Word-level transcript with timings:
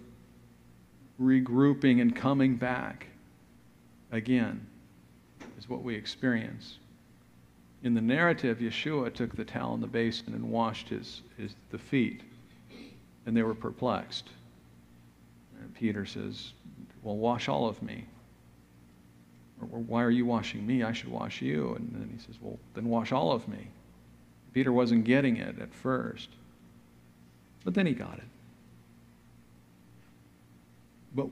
regrouping 1.20 2.02
and 2.02 2.16
coming 2.16 2.55
back 2.55 3.07
again 4.12 4.68
is 5.61 5.70
what 5.70 5.83
we 5.83 5.95
experience. 5.95 6.79
In 7.83 7.93
the 7.93 8.01
narrative, 8.01 8.59
Yeshua 8.59 9.13
took 9.13 9.35
the 9.35 9.45
towel 9.45 9.76
in 9.76 9.81
the 9.81 9.87
basin 9.87 10.34
and 10.34 10.51
washed 10.51 10.90
his, 10.90 11.21
his, 11.37 11.55
the 11.70 11.77
feet, 11.77 12.21
and 13.26 13.37
they 13.37 13.43
were 13.43 13.53
perplexed. 13.53 14.29
And 15.62 15.73
Peter 15.76 16.05
says, 16.05 16.53
Well, 17.03 17.18
wash 17.18 17.48
all 17.48 17.68
of 17.68 17.81
me. 17.84 18.05
Or, 19.62 19.79
why 19.79 20.03
are 20.03 20.12
you 20.12 20.26
washing 20.26 20.65
me? 20.65 20.81
I 20.81 20.91
should 20.91 21.09
wash 21.09 21.41
you. 21.41 21.75
And 21.75 21.91
then 21.93 22.09
he 22.12 22.23
says, 22.23 22.41
Well, 22.41 22.57
then 22.73 22.85
wash 22.85 23.12
all 23.12 23.31
of 23.31 23.48
me. 23.48 23.68
Peter 24.53 24.71
wasn't 24.71 25.05
getting 25.05 25.37
it 25.37 25.59
at 25.59 25.73
first, 25.73 26.29
but 27.63 27.73
then 27.73 27.85
he 27.85 27.93
got 27.93 28.18
it. 28.18 28.23
But 31.15 31.27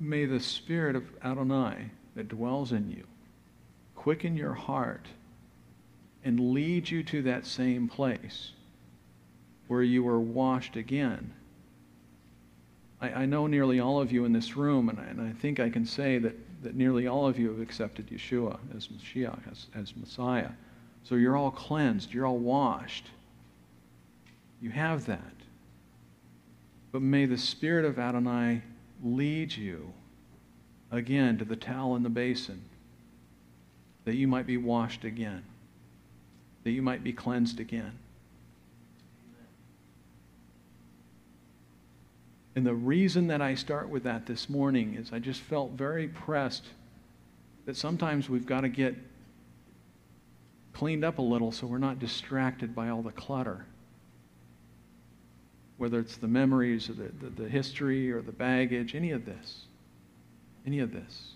may 0.00 0.24
the 0.24 0.40
Spirit 0.40 0.96
of 0.96 1.04
Adonai 1.22 1.90
that 2.14 2.28
dwells 2.28 2.72
in 2.72 2.90
you 2.90 3.04
quicken 4.02 4.36
your 4.36 4.54
heart 4.54 5.06
and 6.24 6.52
lead 6.52 6.90
you 6.90 7.04
to 7.04 7.22
that 7.22 7.46
same 7.46 7.86
place 7.86 8.50
where 9.68 9.82
you 9.82 10.02
were 10.02 10.18
washed 10.18 10.74
again. 10.74 11.32
I, 13.00 13.12
I 13.12 13.26
know 13.26 13.46
nearly 13.46 13.78
all 13.78 14.00
of 14.00 14.10
you 14.10 14.24
in 14.24 14.32
this 14.32 14.56
room, 14.56 14.88
and 14.88 14.98
I, 14.98 15.04
and 15.04 15.20
I, 15.20 15.30
think 15.30 15.60
I 15.60 15.70
can 15.70 15.86
say 15.86 16.18
that, 16.18 16.34
that 16.64 16.74
nearly 16.74 17.06
all 17.06 17.28
of 17.28 17.38
you 17.38 17.48
have 17.50 17.60
accepted 17.60 18.08
Yeshua 18.08 18.58
as 18.76 18.88
Mashiach, 18.88 19.38
as, 19.48 19.66
as 19.72 19.96
Messiah. 19.96 20.50
So 21.04 21.14
you're 21.14 21.36
all 21.36 21.52
cleansed, 21.52 22.12
you're 22.12 22.26
all 22.26 22.38
washed. 22.38 23.06
You 24.60 24.70
have 24.70 25.06
that. 25.06 25.20
But 26.90 27.02
may 27.02 27.26
the 27.26 27.38
Spirit 27.38 27.84
of 27.84 28.00
Adonai 28.00 28.62
lead 29.00 29.56
you 29.56 29.92
again 30.92 31.38
to 31.38 31.44
the 31.44 31.56
towel 31.56 31.96
in 31.96 32.02
the 32.02 32.10
basin, 32.10 32.62
that 34.04 34.14
you 34.14 34.28
might 34.28 34.46
be 34.46 34.58
washed 34.58 35.04
again, 35.04 35.42
that 36.64 36.70
you 36.70 36.82
might 36.82 37.02
be 37.02 37.12
cleansed 37.12 37.58
again. 37.58 37.98
And 42.54 42.66
the 42.66 42.74
reason 42.74 43.28
that 43.28 43.40
I 43.40 43.54
start 43.54 43.88
with 43.88 44.02
that 44.02 44.26
this 44.26 44.50
morning 44.50 44.94
is 44.94 45.10
I 45.12 45.18
just 45.18 45.40
felt 45.40 45.70
very 45.70 46.08
pressed 46.08 46.66
that 47.64 47.76
sometimes 47.76 48.28
we've 48.28 48.44
got 48.44 48.60
to 48.60 48.68
get 48.68 48.94
cleaned 50.74 51.04
up 51.04 51.18
a 51.18 51.22
little 51.22 51.50
so 51.52 51.66
we're 51.66 51.78
not 51.78 51.98
distracted 51.98 52.74
by 52.74 52.90
all 52.90 53.00
the 53.00 53.12
clutter. 53.12 53.64
Whether 55.78 55.98
it's 55.98 56.18
the 56.18 56.28
memories 56.28 56.90
or 56.90 56.92
the, 56.92 57.10
the, 57.20 57.42
the 57.44 57.48
history 57.48 58.12
or 58.12 58.20
the 58.20 58.32
baggage, 58.32 58.94
any 58.94 59.12
of 59.12 59.24
this 59.24 59.64
any 60.66 60.80
of 60.80 60.92
this. 60.92 61.32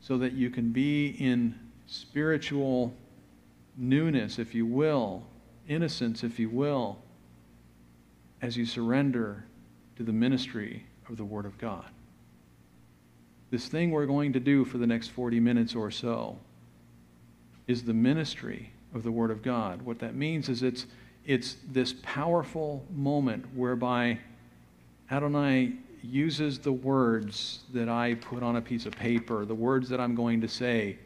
So 0.00 0.18
that 0.18 0.32
you 0.32 0.50
can 0.50 0.70
be 0.70 1.08
in 1.08 1.58
spiritual 1.86 2.92
newness, 3.76 4.38
if 4.38 4.54
you 4.54 4.66
will, 4.66 5.24
innocence, 5.68 6.22
if 6.22 6.38
you 6.38 6.48
will, 6.48 6.98
as 8.42 8.56
you 8.56 8.66
surrender 8.66 9.44
to 9.96 10.02
the 10.02 10.12
ministry 10.12 10.84
of 11.08 11.16
the 11.16 11.24
Word 11.24 11.46
of 11.46 11.56
God. 11.58 11.86
This 13.50 13.68
thing 13.68 13.90
we're 13.90 14.06
going 14.06 14.32
to 14.32 14.40
do 14.40 14.64
for 14.64 14.78
the 14.78 14.86
next 14.86 15.08
40 15.08 15.40
minutes 15.40 15.74
or 15.74 15.90
so 15.90 16.38
is 17.66 17.84
the 17.84 17.94
ministry 17.94 18.72
of 18.94 19.02
the 19.02 19.12
Word 19.12 19.30
of 19.30 19.42
God. 19.42 19.82
What 19.82 19.98
that 20.00 20.14
means 20.14 20.48
is 20.48 20.62
it's, 20.62 20.86
it's 21.24 21.56
this 21.70 21.94
powerful 22.02 22.84
moment 22.90 23.44
whereby 23.54 24.18
Adonai 25.10 25.74
uses 26.04 26.58
the 26.58 26.72
words 26.72 27.60
that 27.72 27.88
I 27.88 28.14
put 28.14 28.42
on 28.42 28.56
a 28.56 28.60
piece 28.60 28.86
of 28.86 28.92
paper, 28.92 29.44
the 29.44 29.54
words 29.54 29.88
that 29.88 30.00
I'm 30.00 30.14
going 30.14 30.40
to 30.42 30.48
say, 30.48 30.98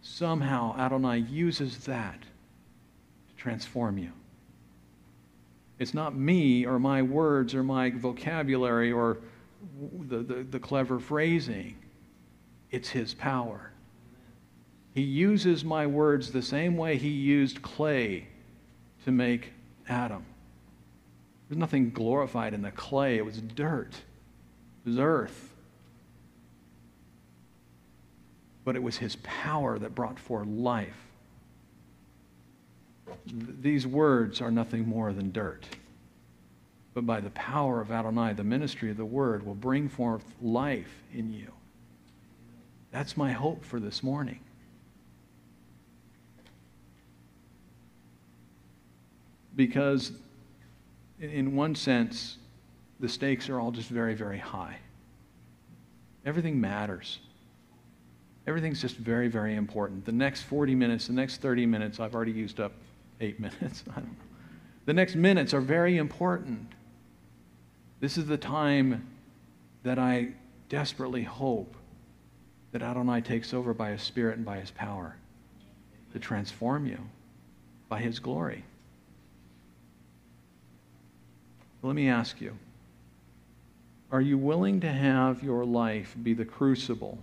somehow 0.00 0.74
Adonai 0.78 1.18
uses 1.18 1.78
that 1.84 2.20
to 2.20 3.36
transform 3.36 3.98
you. 3.98 4.12
It's 5.78 5.92
not 5.92 6.16
me 6.16 6.64
or 6.64 6.78
my 6.78 7.02
words 7.02 7.54
or 7.54 7.62
my 7.62 7.90
vocabulary 7.90 8.90
or 8.90 9.18
the, 10.08 10.18
the, 10.18 10.34
the 10.44 10.58
clever 10.58 10.98
phrasing. 10.98 11.76
It's 12.70 12.88
His 12.88 13.12
power. 13.12 13.72
He 14.94 15.02
uses 15.02 15.64
my 15.64 15.86
words 15.86 16.32
the 16.32 16.40
same 16.40 16.78
way 16.78 16.96
He 16.96 17.10
used 17.10 17.60
clay 17.60 18.28
to 19.04 19.12
make 19.12 19.52
Adam. 19.88 20.24
There's 21.48 21.58
nothing 21.58 21.90
glorified 21.90 22.54
in 22.54 22.62
the 22.62 22.70
clay, 22.70 23.18
it 23.18 23.24
was 23.24 23.40
dirt 23.40 23.92
was 24.86 24.98
earth. 24.98 25.52
But 28.64 28.76
it 28.76 28.82
was 28.82 28.96
his 28.96 29.16
power 29.16 29.78
that 29.78 29.94
brought 29.94 30.18
forth 30.18 30.46
life. 30.46 30.96
These 33.26 33.86
words 33.86 34.40
are 34.40 34.50
nothing 34.50 34.88
more 34.88 35.12
than 35.12 35.32
dirt. 35.32 35.66
But 36.94 37.04
by 37.04 37.20
the 37.20 37.30
power 37.30 37.80
of 37.80 37.90
Adonai, 37.90 38.32
the 38.32 38.44
ministry 38.44 38.90
of 38.90 38.96
the 38.96 39.04
word 39.04 39.44
will 39.44 39.54
bring 39.54 39.88
forth 39.88 40.24
life 40.40 41.02
in 41.12 41.32
you. 41.32 41.52
That's 42.90 43.16
my 43.16 43.32
hope 43.32 43.64
for 43.64 43.78
this 43.78 44.02
morning. 44.02 44.40
Because, 49.54 50.12
in 51.20 51.54
one 51.54 51.74
sense, 51.74 52.38
the 53.00 53.08
stakes 53.08 53.48
are 53.48 53.60
all 53.60 53.70
just 53.70 53.88
very, 53.88 54.14
very 54.14 54.38
high. 54.38 54.78
Everything 56.24 56.60
matters. 56.60 57.18
Everything's 58.46 58.80
just 58.80 58.96
very, 58.96 59.28
very 59.28 59.54
important. 59.54 60.04
The 60.04 60.12
next 60.12 60.42
40 60.42 60.74
minutes, 60.74 61.06
the 61.08 61.12
next 61.12 61.40
30 61.40 61.66
minutes, 61.66 62.00
I've 62.00 62.14
already 62.14 62.32
used 62.32 62.60
up 62.60 62.72
eight 63.20 63.38
minutes. 63.40 63.84
I 63.90 63.96
don't 63.96 64.04
know. 64.04 64.24
The 64.86 64.92
next 64.92 65.16
minutes 65.16 65.52
are 65.52 65.60
very 65.60 65.96
important. 65.96 66.68
This 68.00 68.16
is 68.16 68.26
the 68.26 68.36
time 68.36 69.06
that 69.82 69.98
I 69.98 70.28
desperately 70.68 71.22
hope 71.22 71.74
that 72.72 72.82
Adonai 72.82 73.20
takes 73.20 73.52
over 73.52 73.74
by 73.74 73.90
his 73.90 74.02
spirit 74.02 74.36
and 74.36 74.44
by 74.44 74.58
his 74.58 74.70
power 74.70 75.16
to 76.12 76.18
transform 76.18 76.86
you 76.86 76.98
by 77.88 78.00
his 78.00 78.18
glory. 78.18 78.64
Let 81.82 81.94
me 81.94 82.08
ask 82.08 82.40
you 82.40 82.56
are 84.16 84.22
you 84.22 84.38
willing 84.38 84.80
to 84.80 84.90
have 84.90 85.42
your 85.42 85.62
life 85.62 86.16
be 86.22 86.32
the 86.32 86.46
crucible 86.46 87.18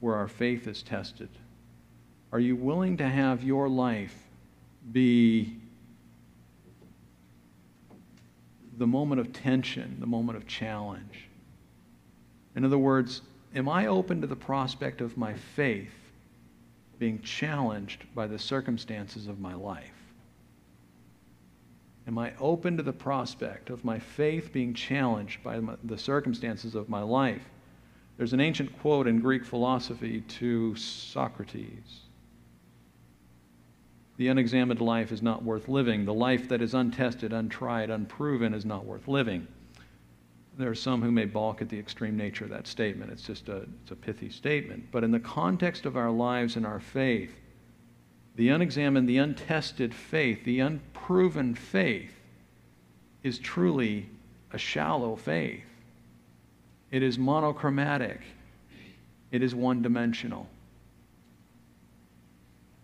where 0.00 0.14
our 0.14 0.28
faith 0.28 0.66
is 0.66 0.82
tested? 0.82 1.30
Are 2.32 2.38
you 2.38 2.54
willing 2.54 2.98
to 2.98 3.08
have 3.08 3.42
your 3.42 3.66
life 3.66 4.14
be 4.92 5.56
the 8.76 8.86
moment 8.86 9.22
of 9.22 9.32
tension, 9.32 9.96
the 10.00 10.06
moment 10.06 10.36
of 10.36 10.46
challenge? 10.46 11.30
In 12.54 12.66
other 12.66 12.76
words, 12.76 13.22
am 13.54 13.66
I 13.66 13.86
open 13.86 14.20
to 14.20 14.26
the 14.26 14.36
prospect 14.36 15.00
of 15.00 15.16
my 15.16 15.32
faith 15.32 15.94
being 16.98 17.22
challenged 17.22 18.04
by 18.14 18.26
the 18.26 18.38
circumstances 18.38 19.28
of 19.28 19.40
my 19.40 19.54
life? 19.54 19.99
Am 22.10 22.18
I 22.18 22.32
open 22.40 22.76
to 22.76 22.82
the 22.82 22.92
prospect 22.92 23.70
of 23.70 23.84
my 23.84 24.00
faith 24.00 24.52
being 24.52 24.74
challenged 24.74 25.44
by 25.44 25.60
the 25.84 25.96
circumstances 25.96 26.74
of 26.74 26.88
my 26.88 27.02
life? 27.02 27.48
There's 28.16 28.32
an 28.32 28.40
ancient 28.40 28.76
quote 28.80 29.06
in 29.06 29.20
Greek 29.20 29.44
philosophy 29.44 30.22
to 30.22 30.74
Socrates 30.74 32.00
The 34.16 34.26
unexamined 34.26 34.80
life 34.80 35.12
is 35.12 35.22
not 35.22 35.44
worth 35.44 35.68
living. 35.68 36.04
The 36.04 36.12
life 36.12 36.48
that 36.48 36.60
is 36.60 36.74
untested, 36.74 37.32
untried, 37.32 37.90
unproven 37.90 38.54
is 38.54 38.64
not 38.64 38.84
worth 38.84 39.06
living. 39.06 39.46
There 40.58 40.68
are 40.68 40.74
some 40.74 41.02
who 41.02 41.12
may 41.12 41.26
balk 41.26 41.62
at 41.62 41.68
the 41.68 41.78
extreme 41.78 42.16
nature 42.16 42.42
of 42.42 42.50
that 42.50 42.66
statement. 42.66 43.12
It's 43.12 43.22
just 43.22 43.48
a, 43.48 43.68
it's 43.82 43.92
a 43.92 43.96
pithy 43.96 44.30
statement. 44.30 44.90
But 44.90 45.04
in 45.04 45.12
the 45.12 45.20
context 45.20 45.86
of 45.86 45.96
our 45.96 46.10
lives 46.10 46.56
and 46.56 46.66
our 46.66 46.80
faith, 46.80 47.38
the 48.40 48.48
unexamined, 48.48 49.06
the 49.06 49.18
untested 49.18 49.92
faith, 49.92 50.44
the 50.44 50.60
unproven 50.60 51.54
faith 51.54 52.14
is 53.22 53.38
truly 53.38 54.08
a 54.50 54.56
shallow 54.56 55.14
faith. 55.14 55.66
It 56.90 57.02
is 57.02 57.18
monochromatic. 57.18 58.22
It 59.30 59.42
is 59.42 59.54
one 59.54 59.82
dimensional. 59.82 60.46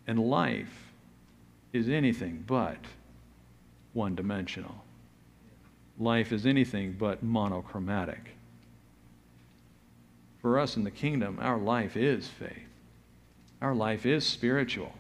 And 0.06 0.18
life 0.18 0.92
is 1.72 1.88
anything 1.88 2.44
but 2.46 2.76
one 3.94 4.14
dimensional. 4.14 4.84
Life 5.98 6.32
is 6.32 6.44
anything 6.44 6.96
but 6.98 7.22
monochromatic. 7.22 8.36
For 10.42 10.58
us 10.58 10.76
in 10.76 10.84
the 10.84 10.90
kingdom, 10.90 11.38
our 11.40 11.56
life 11.56 11.96
is 11.96 12.28
faith, 12.28 12.68
our 13.62 13.74
life 13.74 14.04
is 14.04 14.26
spiritual. 14.26 14.92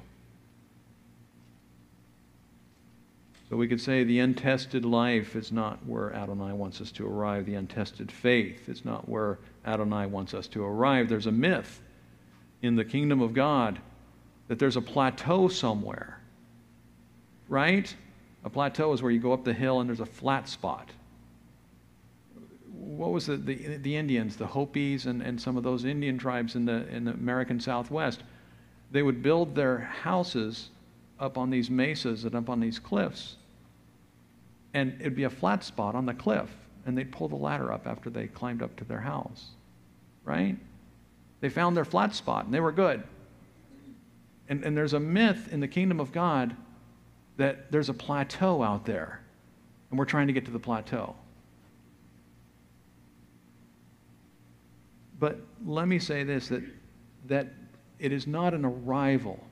So 3.48 3.56
we 3.56 3.68
could 3.68 3.80
say 3.80 4.02
the 4.02 4.18
untested 4.18 4.84
life 4.84 5.36
is 5.36 5.52
not 5.52 5.84
where 5.86 6.12
Adonai 6.12 6.52
wants 6.52 6.80
us 6.80 6.90
to 6.92 7.06
arrive. 7.06 7.46
The 7.46 7.54
untested 7.54 8.10
faith 8.10 8.68
is 8.68 8.84
not 8.84 9.08
where 9.08 9.38
Adonai 9.64 10.06
wants 10.06 10.34
us 10.34 10.48
to 10.48 10.64
arrive. 10.64 11.08
There's 11.08 11.26
a 11.26 11.32
myth 11.32 11.80
in 12.62 12.74
the 12.74 12.84
kingdom 12.84 13.20
of 13.20 13.34
God 13.34 13.78
that 14.48 14.58
there's 14.58 14.76
a 14.76 14.82
plateau 14.82 15.46
somewhere, 15.46 16.20
right? 17.48 17.94
A 18.44 18.50
plateau 18.50 18.92
is 18.92 19.02
where 19.02 19.12
you 19.12 19.20
go 19.20 19.32
up 19.32 19.44
the 19.44 19.52
hill 19.52 19.80
and 19.80 19.88
there's 19.88 20.00
a 20.00 20.06
flat 20.06 20.48
spot. 20.48 20.90
What 22.72 23.12
was 23.12 23.26
the, 23.26 23.36
the, 23.36 23.76
the 23.76 23.96
Indians, 23.96 24.36
the 24.36 24.46
Hopis, 24.46 25.06
and, 25.06 25.22
and 25.22 25.40
some 25.40 25.56
of 25.56 25.62
those 25.62 25.84
Indian 25.84 26.18
tribes 26.18 26.56
in 26.56 26.64
the, 26.64 26.86
in 26.88 27.04
the 27.04 27.12
American 27.12 27.60
Southwest? 27.60 28.22
They 28.90 29.02
would 29.02 29.22
build 29.22 29.54
their 29.54 29.78
houses 29.78 30.70
up 31.18 31.38
on 31.38 31.50
these 31.50 31.70
mesas 31.70 32.24
and 32.24 32.34
up 32.34 32.48
on 32.50 32.60
these 32.60 32.78
cliffs. 32.78 33.36
And 34.74 34.96
it'd 35.00 35.16
be 35.16 35.24
a 35.24 35.30
flat 35.30 35.64
spot 35.64 35.94
on 35.94 36.06
the 36.06 36.14
cliff, 36.14 36.50
and 36.84 36.96
they'd 36.96 37.10
pull 37.10 37.28
the 37.28 37.36
ladder 37.36 37.72
up 37.72 37.86
after 37.86 38.10
they 38.10 38.26
climbed 38.26 38.62
up 38.62 38.76
to 38.76 38.84
their 38.84 39.00
house. 39.00 39.46
Right? 40.24 40.56
They 41.40 41.48
found 41.48 41.76
their 41.76 41.84
flat 41.84 42.14
spot, 42.14 42.44
and 42.44 42.52
they 42.52 42.60
were 42.60 42.72
good. 42.72 43.02
And, 44.48 44.64
and 44.64 44.76
there's 44.76 44.92
a 44.92 45.00
myth 45.00 45.52
in 45.52 45.60
the 45.60 45.68
kingdom 45.68 46.00
of 46.00 46.12
God 46.12 46.54
that 47.36 47.70
there's 47.70 47.88
a 47.88 47.94
plateau 47.94 48.62
out 48.62 48.84
there, 48.84 49.20
and 49.90 49.98
we're 49.98 50.04
trying 50.04 50.26
to 50.26 50.32
get 50.32 50.44
to 50.46 50.50
the 50.50 50.58
plateau. 50.58 51.14
But 55.18 55.40
let 55.64 55.88
me 55.88 55.98
say 55.98 56.24
this 56.24 56.48
that, 56.48 56.62
that 57.26 57.48
it 57.98 58.12
is 58.12 58.26
not 58.26 58.54
an 58.54 58.64
arrival 58.64 59.42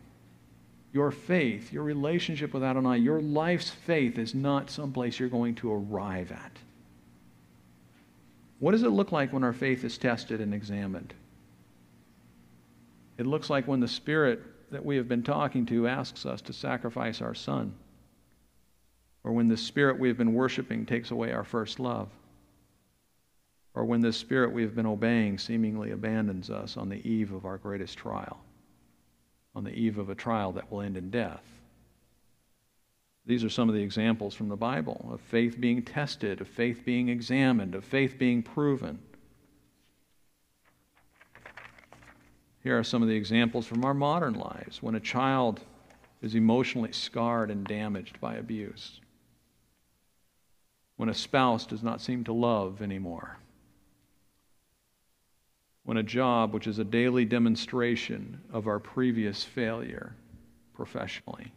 your 0.94 1.11
faith, 1.11 1.73
your 1.73 1.82
relationship 1.82 2.55
with 2.55 2.62
Adonai, 2.62 2.99
your 2.99 3.20
life's 3.20 3.69
faith 3.69 4.17
is 4.17 4.32
not 4.32 4.70
someplace 4.70 5.19
you're 5.19 5.29
going 5.29 5.56
to 5.56 5.73
arrive 5.73 6.31
at. 6.31 6.52
What 8.61 8.70
does 8.70 8.85
it 8.85 8.91
look 8.91 9.11
like 9.11 9.32
when 9.32 9.43
our 9.43 9.52
faith 9.52 9.82
is 9.82 9.99
tested 9.99 10.41
and 10.41 10.55
examined? 10.55 11.12
It 13.19 13.26
looks 13.26 13.50
like 13.50 13.67
when 13.67 13.81
the 13.81 13.88
Spirit 13.88 14.41
that 14.70 14.85
we 14.85 14.96
have 14.96 15.08
been 15.08 15.25
talking 15.25 15.67
to 15.67 15.88
asks 15.88 16.25
us 16.25 16.41
to 16.43 16.52
sacrifice 16.52 17.20
our 17.20 17.35
son, 17.35 17.75
or 19.25 19.32
when 19.32 19.49
the 19.49 19.56
Spirit 19.56 19.99
we 19.99 20.06
have 20.06 20.17
been 20.17 20.32
worshiping 20.32 20.87
takes 20.87 21.11
away 21.11 21.32
our 21.32 21.44
first 21.44 21.81
love, 21.81 22.08
or 23.75 23.85
when 23.85 24.00
the 24.00 24.12
Spirit 24.12 24.52
we 24.52 24.62
have 24.62 24.76
been 24.76 24.87
obeying 24.87 25.38
seemingly 25.38 25.90
abandons 25.90 26.50
us 26.50 26.76
on 26.76 26.88
the 26.88 27.08
eve 27.08 27.32
of 27.32 27.44
our 27.44 27.58
greatest 27.58 27.99
trial 27.99 28.38
on 29.55 29.65
the 29.65 29.73
eve 29.73 29.99
of 29.99 30.11
a 30.11 30.15
trial 30.15 30.53
that 30.53 30.71
will 30.71 30.81
end 30.81 30.97
in 30.97 31.11
death. 31.11 31.43
These 33.27 33.45
are 33.45 33.51
some 33.51 33.69
of 33.69 33.75
the 33.75 33.83
examples 33.83 34.35
from 34.35 34.49
the 34.49 34.56
Bible 34.56 35.09
of 35.11 35.21
faith 35.21 35.59
being 35.59 35.83
tested, 35.83 36.41
of 36.41 36.49
faith 36.49 36.83
being 36.85 37.09
examined, 37.09 37.75
of 37.75 37.85
faith 37.85 38.19
being 38.19 38.43
proven. 38.43 38.99
Here 42.62 42.79
are 42.79 42.85
some 42.85 43.03
of 43.03 43.09
the 43.09 43.17
examples 43.17 43.67
from 43.67 43.85
our 43.85 43.95
modern 43.95 44.35
lives 44.35 44.83
when 44.83 44.95
a 44.95 45.01
child 45.01 45.61
is 46.23 46.35
emotionally 46.35 46.93
scarred 46.93 47.50
and 47.50 47.67
damaged 47.67 48.21
by 48.21 48.35
abuse, 48.37 49.00
when 50.97 51.09
a 51.09 51.15
spouse 51.15 51.67
does 51.67 51.83
not 51.83 52.00
seem 52.00 52.25
to 52.25 52.33
love 52.33 52.83
anymore 52.83 53.39
when 55.85 55.99
a 55.99 56.03
job, 56.03 56.53
which 56.55 56.67
is 56.67 56.79
a 56.79 56.85
daily 56.85 57.25
demonstration 57.25 58.41
of 58.53 58.67
our 58.67 58.79
previous 58.79 59.45
failure 59.45 60.15
professionally, 60.75 61.53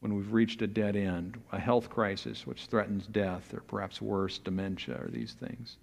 when 0.00 0.14
we've 0.14 0.32
reached 0.32 0.62
a 0.62 0.66
dead 0.66 0.96
end, 0.96 1.40
a 1.50 1.58
health 1.58 1.88
crisis 1.88 2.46
which 2.46 2.66
threatens 2.66 3.06
death, 3.06 3.52
or 3.54 3.60
perhaps 3.60 4.02
worse, 4.02 4.38
dementia, 4.38 4.96
or 4.96 5.08
these 5.08 5.32
things. 5.32 5.76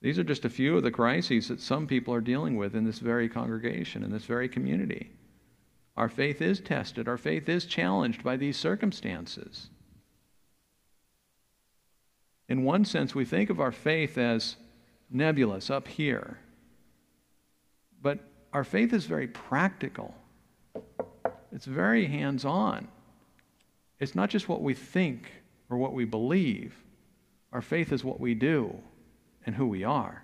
These 0.00 0.18
are 0.18 0.24
just 0.24 0.44
a 0.44 0.50
few 0.50 0.76
of 0.76 0.82
the 0.82 0.90
crises 0.90 1.48
that 1.48 1.60
some 1.60 1.86
people 1.86 2.14
are 2.14 2.20
dealing 2.20 2.56
with 2.56 2.74
in 2.74 2.84
this 2.84 2.98
very 2.98 3.28
congregation, 3.28 4.02
in 4.02 4.10
this 4.10 4.24
very 4.24 4.48
community. 4.48 5.10
Our 5.96 6.08
faith 6.08 6.40
is 6.40 6.60
tested, 6.60 7.08
our 7.08 7.16
faith 7.16 7.48
is 7.48 7.64
challenged 7.64 8.22
by 8.22 8.36
these 8.36 8.56
circumstances. 8.56 9.68
In 12.48 12.62
one 12.62 12.84
sense, 12.84 13.14
we 13.14 13.24
think 13.24 13.50
of 13.50 13.60
our 13.60 13.72
faith 13.72 14.16
as 14.16 14.56
nebulous 15.10 15.70
up 15.70 15.88
here. 15.88 16.38
But 18.02 18.20
our 18.52 18.64
faith 18.64 18.92
is 18.92 19.06
very 19.06 19.28
practical, 19.28 20.14
it's 21.52 21.66
very 21.66 22.06
hands 22.06 22.44
on. 22.44 22.88
It's 23.98 24.14
not 24.14 24.28
just 24.28 24.48
what 24.48 24.60
we 24.60 24.74
think 24.74 25.30
or 25.70 25.78
what 25.78 25.94
we 25.94 26.04
believe, 26.04 26.74
our 27.52 27.62
faith 27.62 27.92
is 27.92 28.04
what 28.04 28.20
we 28.20 28.34
do 28.34 28.78
and 29.46 29.54
who 29.54 29.66
we 29.66 29.84
are. 29.84 30.22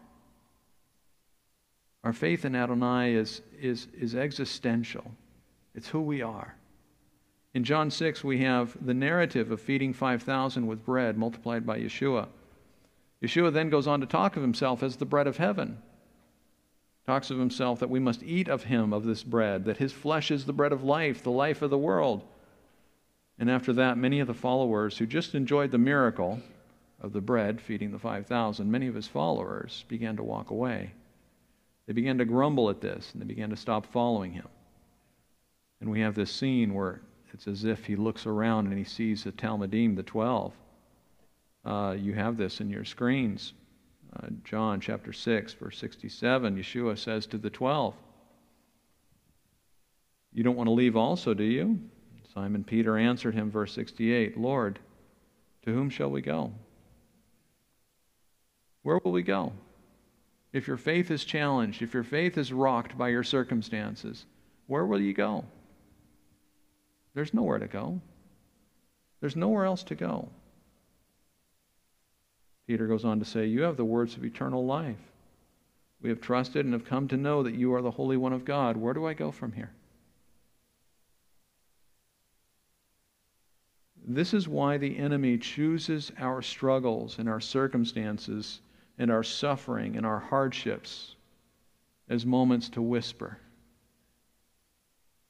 Our 2.05 2.13
faith 2.13 2.45
in 2.45 2.55
Adonai 2.55 3.15
is, 3.15 3.43
is, 3.61 3.87
is 3.99 4.15
existential. 4.15 5.11
It's 5.75 5.89
who 5.89 6.01
we 6.01 6.21
are. 6.21 6.55
In 7.55 7.65
John 7.65 7.91
6, 7.91 8.25
we 8.25 8.41
have 8.41 8.77
the 8.85 8.95
narrative 8.95 9.51
of 9.51 9.61
feeding 9.61 9.93
5,000 9.93 10.67
with 10.67 10.85
bread 10.85 11.17
multiplied 11.17 11.67
by 11.67 11.79
Yeshua. 11.79 12.27
Yeshua 13.23 13.53
then 13.53 13.71
goes 13.71 13.87
on 13.87 14.01
to 14.01 14.07
talk 14.07 14.37
of 14.37 14.43
himself 14.43 14.83
as 14.83 14.97
the 14.97 15.07
bread 15.07 15.27
of 15.27 15.37
heaven. 15.37 15.79
Talks 17.07 17.31
of 17.31 17.39
himself 17.39 17.79
that 17.81 17.91
we 17.91 18.01
must 18.01 18.23
eat 18.23 18.49
of 18.49 18.65
him, 18.65 18.93
of 18.93 19.05
this 19.05 19.23
bread, 19.23 19.65
that 19.65 19.77
his 19.77 19.93
flesh 19.93 20.31
is 20.31 20.45
the 20.45 20.53
bread 20.53 20.73
of 20.73 20.83
life, 20.83 21.23
the 21.23 21.31
life 21.31 21.63
of 21.63 21.71
the 21.71 21.79
world. 21.79 22.23
And 23.39 23.51
after 23.51 23.73
that, 23.75 23.97
many 23.97 24.21
of 24.21 24.27
the 24.27 24.35
followers 24.35 24.99
who 24.99 25.07
just 25.07 25.35
enjoyed 25.35 25.71
the 25.71 25.79
miracle 25.79 26.41
of 27.01 27.13
the 27.13 27.21
bread 27.21 27.61
feeding 27.61 27.91
the 27.91 27.99
5,000, 27.99 28.71
many 28.71 28.87
of 28.87 28.95
his 28.95 29.09
followers 29.09 29.85
began 29.89 30.17
to 30.17 30.23
walk 30.23 30.51
away. 30.51 30.93
They 31.87 31.93
began 31.93 32.19
to 32.19 32.25
grumble 32.25 32.71
at 32.71 32.81
this 32.81 33.13
and 33.13 33.21
they 33.21 33.27
began 33.27 33.51
to 33.51 33.57
stop 33.57 33.87
following 33.87 34.33
him. 34.33 34.49
And 35.81 35.91
we 35.91 36.01
have 36.01 36.15
this 36.15 36.31
scene 36.31 36.75
where 36.75 37.01
it's 37.33 37.49
as 37.49 37.65
if 37.65 37.87
he 37.87 37.97
looks 37.97 38.27
around 38.27 38.67
and 38.67 38.79
he 38.79 38.85
sees 38.85 39.25
the 39.25 39.33
Talmidim, 39.33 39.97
the 39.97 40.03
12, 40.05 40.53
uh, 41.65 41.97
you 41.99 42.13
have 42.15 42.37
this 42.37 42.61
in 42.61 42.71
your 42.71 42.85
screens. 42.85 43.55
Uh, 44.15 44.29
John 44.45 44.81
chapter 44.81 45.13
6, 45.13 45.55
verse 45.55 45.79
67, 45.79 46.57
Yeshua 46.57 46.99
says 46.99 47.27
to 47.27 47.39
the 47.39 47.51
twelve, 47.51 47.95
You 50.33 50.43
don't 50.43 50.57
want 50.57 50.67
to 50.67 50.73
leave 50.73 50.97
also, 50.97 51.35
do 51.35 51.45
you? 51.45 51.79
Simon 52.35 52.65
Peter 52.65 52.97
answered 52.97 53.35
him, 53.35 53.51
verse 53.51 53.75
68, 53.75 54.39
Lord, 54.39 54.79
to 55.65 55.73
whom 55.73 55.91
shall 55.91 56.11
we 56.11 56.23
go? 56.23 56.53
Where 58.83 58.99
will 59.05 59.13
we 59.13 59.23
go? 59.23 59.53
If 60.53 60.67
your 60.67 60.77
faith 60.77 61.11
is 61.11 61.25
challenged, 61.25 61.83
if 61.83 61.95
your 61.95 62.03
faith 62.03 62.37
is 62.37 62.53
rocked 62.53 62.97
by 62.99 63.09
your 63.09 63.23
circumstances, 63.23 64.27
where 64.67 64.85
will 64.85 65.01
you 65.01 65.15
go? 65.15 65.45
There's 67.15 67.35
nowhere 67.35 67.59
to 67.59 67.69
go. 67.69 68.01
There's 69.21 69.37
nowhere 69.37 69.65
else 69.65 69.83
to 69.85 69.95
go. 69.95 70.29
Peter 72.73 72.87
goes 72.87 73.05
on 73.05 73.19
to 73.19 73.25
say, 73.27 73.45
You 73.45 73.61
have 73.61 73.77
the 73.77 73.85
words 73.85 74.17
of 74.17 74.25
eternal 74.25 74.65
life. 74.65 74.97
We 76.01 76.09
have 76.09 76.23
trusted 76.23 76.65
and 76.65 76.73
have 76.73 76.87
come 76.87 77.07
to 77.09 77.19
know 77.19 77.43
that 77.43 77.55
you 77.55 77.75
are 77.75 77.83
the 77.83 77.91
Holy 77.91 78.17
One 78.17 78.33
of 78.33 78.47
God. 78.47 78.79
Where 78.79 78.95
do 78.95 79.05
I 79.05 79.13
go 79.13 79.31
from 79.31 79.53
here? 79.53 79.73
This 84.03 84.33
is 84.33 84.49
why 84.49 84.79
the 84.79 84.97
enemy 84.97 85.37
chooses 85.37 86.13
our 86.19 86.41
struggles 86.41 87.19
and 87.19 87.29
our 87.29 87.43
circumstances 87.43 88.63
and 88.99 89.11
our 89.11 89.23
suffering 89.23 89.99
and 89.99 90.07
our 90.07 90.21
hardships 90.21 91.17
as 92.09 92.25
moments 92.25 92.71
to 92.71 92.81
whisper, 92.81 93.37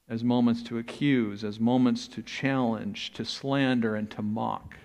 as 0.07 0.23
moments 0.23 0.63
to 0.63 0.77
accuse, 0.77 1.43
as 1.43 1.59
moments 1.59 2.07
to 2.07 2.21
challenge, 2.21 3.11
to 3.11 3.25
slander, 3.25 3.97
and 3.97 4.09
to 4.11 4.21
mock. 4.21 4.77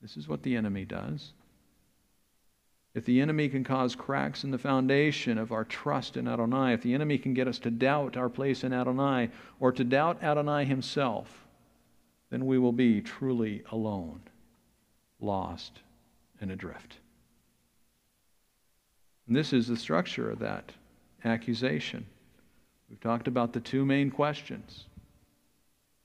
This 0.00 0.16
is 0.16 0.28
what 0.28 0.42
the 0.42 0.56
enemy 0.56 0.84
does. 0.84 1.32
If 2.94 3.04
the 3.04 3.20
enemy 3.20 3.48
can 3.48 3.64
cause 3.64 3.94
cracks 3.94 4.44
in 4.44 4.50
the 4.50 4.58
foundation 4.58 5.38
of 5.38 5.52
our 5.52 5.64
trust 5.64 6.16
in 6.16 6.26
Adonai, 6.26 6.72
if 6.72 6.82
the 6.82 6.94
enemy 6.94 7.18
can 7.18 7.34
get 7.34 7.46
us 7.46 7.58
to 7.60 7.70
doubt 7.70 8.16
our 8.16 8.28
place 8.28 8.64
in 8.64 8.72
Adonai 8.72 9.30
or 9.60 9.72
to 9.72 9.84
doubt 9.84 10.22
Adonai 10.22 10.64
himself, 10.64 11.46
then 12.30 12.46
we 12.46 12.58
will 12.58 12.72
be 12.72 13.00
truly 13.00 13.62
alone, 13.70 14.20
lost, 15.20 15.80
and 16.40 16.50
adrift. 16.50 16.96
And 19.26 19.36
this 19.36 19.52
is 19.52 19.68
the 19.68 19.76
structure 19.76 20.30
of 20.30 20.38
that 20.38 20.72
accusation. 21.24 22.06
We've 22.88 23.00
talked 23.00 23.28
about 23.28 23.52
the 23.52 23.60
two 23.60 23.84
main 23.84 24.10
questions 24.10 24.86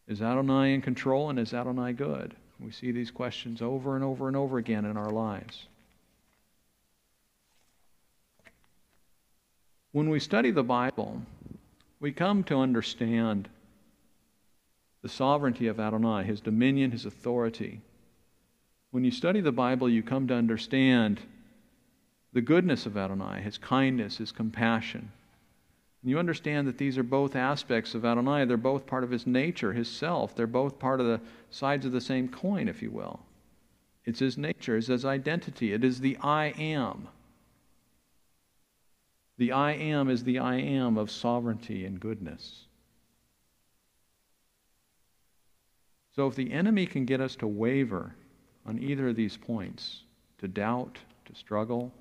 Is 0.07 0.21
Adonai 0.21 0.73
in 0.73 0.81
control 0.81 1.29
and 1.29 1.39
is 1.39 1.53
Adonai 1.53 1.93
good? 1.93 2.35
We 2.63 2.71
see 2.71 2.91
these 2.91 3.11
questions 3.11 3.61
over 3.61 3.95
and 3.95 4.03
over 4.03 4.27
and 4.27 4.37
over 4.37 4.57
again 4.57 4.85
in 4.85 4.95
our 4.95 5.11
lives. 5.11 5.67
When 9.91 10.09
we 10.09 10.19
study 10.19 10.49
the 10.49 10.63
Bible, 10.63 11.21
we 11.99 12.11
come 12.11 12.43
to 12.45 12.57
understand 12.57 13.49
the 15.01 15.09
sovereignty 15.09 15.67
of 15.67 15.79
Adonai, 15.79 16.23
his 16.23 16.39
dominion, 16.39 16.91
his 16.91 17.05
authority. 17.05 17.81
When 18.91 19.03
you 19.03 19.11
study 19.11 19.41
the 19.41 19.51
Bible, 19.51 19.89
you 19.89 20.01
come 20.01 20.27
to 20.27 20.33
understand 20.33 21.19
the 22.31 22.41
goodness 22.41 22.85
of 22.85 22.97
Adonai, 22.97 23.41
his 23.41 23.57
kindness, 23.57 24.17
his 24.17 24.31
compassion. 24.31 25.11
And 26.03 26.09
you 26.09 26.19
understand 26.19 26.67
that 26.67 26.77
these 26.77 26.97
are 26.97 27.03
both 27.03 27.33
aspects 27.33 27.95
of 27.95 28.03
Adonai. 28.03 28.43
They're 28.43 28.57
both 28.57 28.85
part 28.85 29.05
of 29.05 29.09
his 29.09 29.25
nature, 29.25 29.71
his 29.71 29.87
self. 29.87 30.35
They're 30.35 30.45
both 30.45 30.77
part 30.77 30.99
of 30.99 31.05
the 31.05 31.21
sides 31.49 31.85
of 31.85 31.93
the 31.93 32.01
same 32.01 32.27
coin, 32.27 32.67
if 32.67 32.81
you 32.81 32.91
will. 32.91 33.21
It's 34.03 34.19
his 34.19 34.37
nature, 34.37 34.75
it's 34.75 34.87
his 34.87 35.05
identity. 35.05 35.71
It 35.71 35.81
is 35.85 36.01
the 36.01 36.17
I 36.17 36.47
am. 36.57 37.07
The 39.37 39.53
I 39.53 39.71
am 39.71 40.09
is 40.09 40.25
the 40.25 40.39
I 40.39 40.55
am 40.57 40.97
of 40.97 41.09
sovereignty 41.09 41.85
and 41.85 42.01
goodness. 42.01 42.65
So 46.17 46.27
if 46.27 46.35
the 46.35 46.51
enemy 46.51 46.85
can 46.85 47.05
get 47.05 47.21
us 47.21 47.37
to 47.37 47.47
waver 47.47 48.13
on 48.65 48.77
either 48.77 49.07
of 49.07 49.15
these 49.15 49.37
points, 49.37 50.03
to 50.39 50.49
doubt, 50.49 50.99
to 51.25 51.33
struggle, 51.33 51.93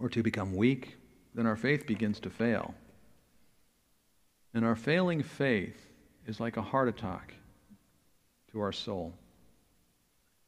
or 0.00 0.08
to 0.08 0.22
become 0.22 0.56
weak, 0.56 0.96
then 1.34 1.46
our 1.46 1.56
faith 1.56 1.86
begins 1.86 2.20
to 2.20 2.30
fail. 2.30 2.74
And 4.54 4.64
our 4.64 4.76
failing 4.76 5.22
faith 5.22 5.80
is 6.26 6.40
like 6.40 6.56
a 6.56 6.62
heart 6.62 6.88
attack 6.88 7.34
to 8.52 8.60
our 8.60 8.72
soul. 8.72 9.14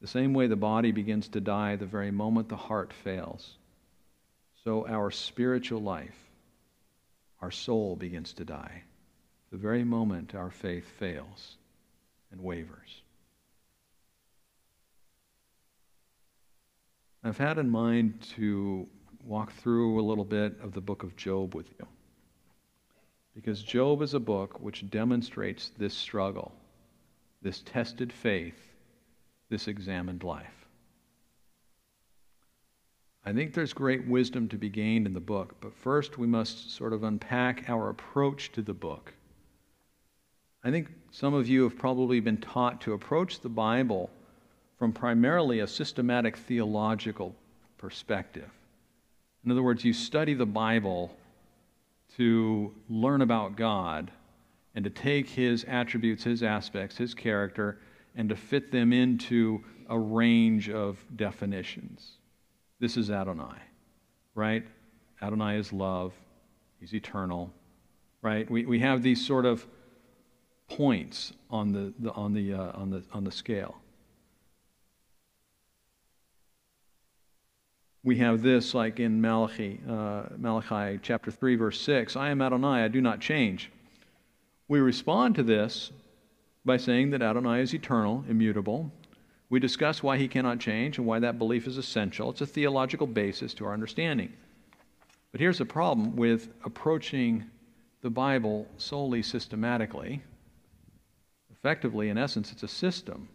The 0.00 0.06
same 0.06 0.34
way 0.34 0.46
the 0.46 0.56
body 0.56 0.92
begins 0.92 1.28
to 1.28 1.40
die 1.40 1.76
the 1.76 1.86
very 1.86 2.10
moment 2.10 2.48
the 2.48 2.56
heart 2.56 2.92
fails, 2.92 3.56
so 4.62 4.86
our 4.86 5.10
spiritual 5.10 5.80
life, 5.80 6.18
our 7.40 7.50
soul 7.50 7.96
begins 7.96 8.34
to 8.34 8.44
die 8.44 8.82
the 9.54 9.60
very 9.60 9.84
moment 9.84 10.34
our 10.34 10.50
faith 10.50 10.84
fails 10.98 11.58
and 12.32 12.40
wavers. 12.40 13.02
I've 17.22 17.38
had 17.38 17.58
in 17.58 17.70
mind 17.70 18.20
to 18.34 18.88
walk 19.26 19.52
through 19.52 20.00
a 20.00 20.02
little 20.02 20.24
bit 20.24 20.54
of 20.60 20.72
the 20.72 20.80
book 20.80 21.02
of 21.02 21.16
Job 21.16 21.54
with 21.54 21.68
you. 21.78 21.86
Because 23.34 23.62
Job 23.62 24.02
is 24.02 24.14
a 24.14 24.20
book 24.20 24.60
which 24.60 24.88
demonstrates 24.90 25.70
this 25.76 25.94
struggle, 25.94 26.52
this 27.42 27.60
tested 27.60 28.12
faith, 28.12 28.60
this 29.48 29.66
examined 29.68 30.22
life. 30.22 30.66
I 33.26 33.32
think 33.32 33.54
there's 33.54 33.72
great 33.72 34.06
wisdom 34.06 34.48
to 34.48 34.58
be 34.58 34.68
gained 34.68 35.06
in 35.06 35.14
the 35.14 35.20
book, 35.20 35.56
but 35.60 35.74
first 35.74 36.18
we 36.18 36.26
must 36.26 36.70
sort 36.70 36.92
of 36.92 37.04
unpack 37.04 37.64
our 37.68 37.88
approach 37.88 38.52
to 38.52 38.62
the 38.62 38.74
book. 38.74 39.14
I 40.62 40.70
think 40.70 40.92
some 41.10 41.34
of 41.34 41.48
you 41.48 41.62
have 41.62 41.78
probably 41.78 42.20
been 42.20 42.36
taught 42.36 42.82
to 42.82 42.92
approach 42.92 43.40
the 43.40 43.48
Bible 43.48 44.10
from 44.78 44.92
primarily 44.92 45.60
a 45.60 45.66
systematic 45.66 46.36
theological 46.36 47.34
perspective. 47.78 48.50
In 49.44 49.50
other 49.50 49.62
words, 49.62 49.84
you 49.84 49.92
study 49.92 50.34
the 50.34 50.46
Bible 50.46 51.14
to 52.16 52.74
learn 52.88 53.20
about 53.20 53.56
God 53.56 54.10
and 54.74 54.84
to 54.84 54.90
take 54.90 55.28
his 55.28 55.64
attributes, 55.64 56.24
his 56.24 56.42
aspects, 56.42 56.96
his 56.96 57.14
character, 57.14 57.78
and 58.16 58.28
to 58.28 58.36
fit 58.36 58.72
them 58.72 58.92
into 58.92 59.62
a 59.88 59.98
range 59.98 60.70
of 60.70 61.04
definitions. 61.16 62.12
This 62.80 62.96
is 62.96 63.10
Adonai, 63.10 63.58
right? 64.34 64.66
Adonai 65.20 65.58
is 65.58 65.72
love, 65.72 66.14
he's 66.80 66.94
eternal, 66.94 67.52
right? 68.22 68.50
We, 68.50 68.64
we 68.64 68.80
have 68.80 69.02
these 69.02 69.24
sort 69.24 69.44
of 69.44 69.66
points 70.68 71.32
on 71.50 71.72
the, 71.72 71.92
the 71.98 72.12
on, 72.12 72.32
the, 72.32 72.54
uh, 72.54 72.72
on, 72.72 72.90
the, 72.90 73.02
on 73.12 73.24
the 73.24 73.32
scale. 73.32 73.76
We 78.04 78.18
have 78.18 78.42
this 78.42 78.74
like 78.74 79.00
in 79.00 79.20
Malachi, 79.20 79.80
uh, 79.88 80.24
Malachi 80.36 81.00
chapter 81.02 81.30
3, 81.30 81.56
verse 81.56 81.80
6 81.80 82.16
I 82.16 82.28
am 82.28 82.42
Adonai, 82.42 82.84
I 82.84 82.88
do 82.88 83.00
not 83.00 83.20
change. 83.20 83.72
We 84.68 84.80
respond 84.80 85.34
to 85.36 85.42
this 85.42 85.90
by 86.64 86.76
saying 86.76 87.10
that 87.10 87.22
Adonai 87.22 87.62
is 87.62 87.74
eternal, 87.74 88.24
immutable. 88.28 88.92
We 89.50 89.58
discuss 89.58 90.02
why 90.02 90.18
he 90.18 90.28
cannot 90.28 90.58
change 90.58 90.98
and 90.98 91.06
why 91.06 91.18
that 91.18 91.38
belief 91.38 91.66
is 91.66 91.78
essential. 91.78 92.30
It's 92.30 92.40
a 92.40 92.46
theological 92.46 93.06
basis 93.06 93.54
to 93.54 93.66
our 93.66 93.72
understanding. 93.72 94.32
But 95.32 95.40
here's 95.40 95.58
the 95.58 95.66
problem 95.66 96.16
with 96.16 96.48
approaching 96.64 97.44
the 98.02 98.10
Bible 98.10 98.66
solely 98.76 99.22
systematically. 99.22 100.22
Effectively, 101.50 102.08
in 102.08 102.18
essence, 102.18 102.52
it's 102.52 102.62
a 102.62 102.68
system. 102.68 103.28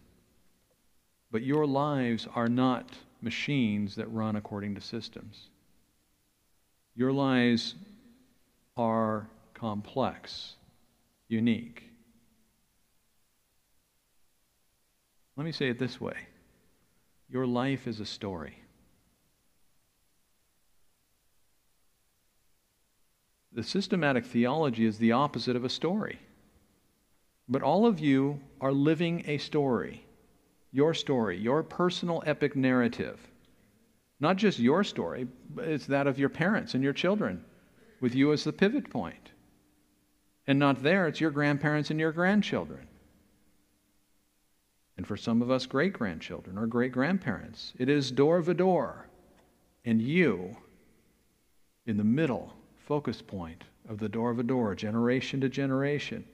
But 1.32 1.44
your 1.44 1.66
lives 1.66 2.28
are 2.36 2.48
not 2.48 2.90
machines 3.22 3.96
that 3.96 4.12
run 4.12 4.36
according 4.36 4.76
to 4.76 4.82
systems. 4.82 5.50
Your 6.96 7.12
lives 7.12 7.76
are 8.78 9.28
complex, 9.54 10.56
unique. 11.28 11.84
Let 15.36 15.46
me 15.46 15.52
say 15.52 15.70
it 15.70 15.80
this 15.80 16.02
way 16.02 16.18
your 17.30 17.46
life 17.46 17.88
is 17.88 18.00
a 18.00 18.06
story. 18.06 18.58
The 23.52 23.64
systematic 23.64 24.26
theology 24.26 24.86
is 24.86 24.98
the 24.98 25.12
opposite 25.12 25.56
of 25.56 25.64
a 25.66 25.70
story. 25.70 26.20
But 27.48 27.64
all 27.64 27.86
of 27.86 28.00
you 28.00 28.42
are 28.62 28.72
living 28.72 29.24
a 29.26 29.38
story 29.38 30.06
your 30.72 30.94
story, 30.94 31.38
your 31.38 31.64
personal 31.64 32.24
epic 32.26 32.56
narrative. 32.56 33.20
Not 34.20 34.38
just 34.38 34.60
your 34.60 34.84
story, 34.84 35.28
but 35.50 35.68
it's 35.68 35.88
that 35.88 36.08
of 36.08 36.20
your 36.20 36.30
parents 36.30 36.74
and 36.74 36.84
your 36.84 36.94
children, 36.94 37.44
with 38.02 38.16
you 38.16 38.34
as 38.34 38.44
the 38.44 38.54
pivot 38.54 38.90
point. 38.90 39.32
And 40.46 40.60
not 40.60 40.84
there, 40.84 41.08
it's 41.08 41.22
your 41.22 41.32
grandparents 41.32 41.90
and 41.90 42.00
your 42.00 42.12
grandchildren. 42.12 42.88
And 44.98 45.08
for 45.08 45.16
some 45.16 45.42
of 45.42 45.50
us, 45.50 45.66
great 45.66 45.94
grandchildren 45.94 46.58
or 46.58 46.68
great 46.68 46.92
grandparents, 46.92 47.74
it 47.78 47.88
is 47.88 48.12
dor 48.12 48.42
vador, 48.42 49.04
and 49.86 50.02
you 50.02 50.58
in 51.86 51.96
the 51.98 52.04
middle 52.04 52.54
focus 52.86 53.22
point 53.22 53.64
of 53.88 54.00
the 54.00 54.10
dor 54.10 54.34
vador, 54.34 54.76
generation 54.76 55.40
to 55.42 55.50
generation 55.50 56.26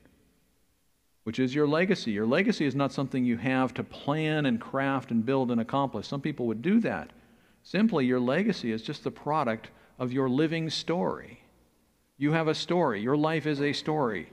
which 1.25 1.39
is 1.39 1.55
your 1.55 1.67
legacy. 1.67 2.12
Your 2.12 2.27
legacy 2.27 2.67
is 2.67 2.75
not 2.75 2.94
something 2.94 3.25
you 3.25 3.38
have 3.38 3.74
to 3.74 3.84
plan 3.84 4.46
and 4.46 4.62
craft 4.62 5.10
and 5.10 5.25
build 5.25 5.50
and 5.50 5.60
accomplish. 5.60 6.08
Some 6.08 6.22
people 6.22 6.46
would 6.46 6.62
do 6.62 6.79
that. 6.82 7.10
Simply, 7.63 8.05
your 8.05 8.20
legacy 8.20 8.72
is 8.72 8.84
just 8.84 9.03
the 9.03 9.10
product 9.10 9.72
of 9.98 10.13
your 10.13 10.29
living 10.29 10.70
story. 10.70 11.41
You 12.20 12.32
have 12.34 12.48
a 12.48 12.53
story. 12.53 13.01
Your 13.01 13.17
life 13.17 13.48
is 13.48 13.60
a 13.60 13.74
story. 13.74 14.29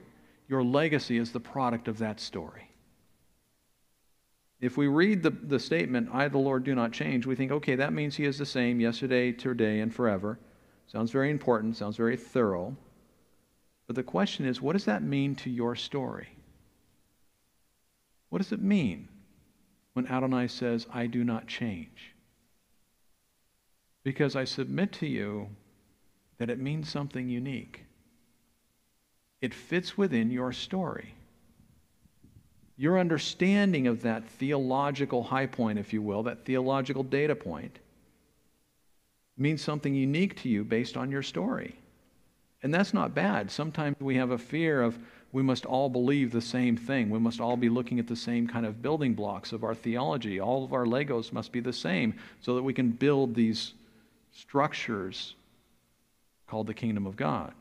Your 0.49 0.63
legacy 0.63 1.17
is 1.17 1.33
the 1.33 1.41
product 1.41 1.89
of 1.89 1.97
that 1.97 2.21
story. 2.21 2.69
If 4.61 4.77
we 4.77 4.87
read 4.87 5.23
the, 5.23 5.31
the 5.31 5.59
statement, 5.59 6.11
I, 6.13 6.29
the 6.29 6.37
Lord, 6.37 6.63
do 6.63 6.75
not 6.75 6.93
change, 6.93 7.25
we 7.25 7.35
think, 7.35 7.53
okay, 7.53 7.75
that 7.77 7.95
means 7.95 8.17
He 8.17 8.27
is 8.27 8.37
the 8.37 8.45
same 8.45 8.81
yesterday, 8.81 9.33
today, 9.33 9.81
and 9.81 9.95
forever. 9.95 10.39
Sounds 10.89 11.11
very 11.11 11.31
important, 11.31 11.79
sounds 11.79 11.97
very 11.97 12.19
thorough. 12.19 12.77
But 13.87 13.97
the 13.97 14.03
question 14.03 14.45
is, 14.45 14.61
what 14.61 14.75
does 14.75 14.85
that 14.85 15.03
mean 15.03 15.35
to 15.37 15.49
your 15.49 15.75
story? 15.75 16.29
What 18.33 18.41
does 18.41 18.53
it 18.53 18.63
mean? 18.63 19.09
when 19.93 20.07
Adonai 20.07 20.49
says, 20.49 20.87
I 20.93 21.07
do 21.07 21.25
not 21.25 21.47
change. 21.47 22.15
Because 24.05 24.35
I 24.35 24.45
submit 24.45 24.93
to 24.95 25.07
you 25.07 25.49
that 26.39 26.51
it 26.51 26.59
means 26.59 26.89
something 26.89 27.29
unique. 27.29 27.85
It 29.41 29.55
fits 29.55 29.99
within 29.99 30.31
your 30.31 30.53
story. 30.53 31.15
Your 32.77 32.99
understanding 32.99 33.87
of 33.87 34.03
that 34.03 34.27
theological 34.27 35.25
high 35.25 35.47
point, 35.47 35.79
if 35.79 35.93
you 35.93 36.01
will, 36.01 36.23
that 36.25 36.45
theological 36.45 37.03
data 37.03 37.37
point, 37.37 37.79
means 39.37 39.63
something 39.63 39.95
unique 39.95 40.41
to 40.43 40.49
you 40.49 40.65
based 40.65 40.97
on 40.97 41.11
your 41.11 41.23
story. 41.23 41.77
And 42.63 42.73
that's 42.73 42.95
not 42.95 43.15
bad. 43.15 43.51
Sometimes 43.51 43.97
we 44.01 44.17
have 44.17 44.31
a 44.31 44.39
fear 44.39 44.83
of 44.83 44.99
we 45.33 45.43
must 45.43 45.65
all 45.65 45.89
believe 45.89 46.31
the 46.31 46.43
same 46.43 46.77
thing. 46.77 47.09
We 47.09 47.19
must 47.19 47.41
all 47.41 47.57
be 47.57 47.71
looking 47.71 47.99
at 47.99 48.07
the 48.07 48.17
same 48.17 48.47
kind 48.47 48.67
of 48.67 48.83
building 48.83 49.15
blocks 49.15 49.53
of 49.53 49.65
our 49.65 49.75
theology. 49.75 50.39
All 50.39 50.63
of 50.63 50.75
our 50.75 50.85
Legos 50.85 51.33
must 51.33 51.53
be 51.53 51.61
the 51.61 51.73
same 51.73 52.15
so 52.41 52.55
that 52.55 52.63
we 52.63 52.75
can 52.75 52.91
build 52.91 53.35
these 53.35 53.73
structures 54.31 55.35
called 56.47 56.67
the 56.67 56.75
kingdom 56.75 57.07
of 57.07 57.17
God. 57.17 57.55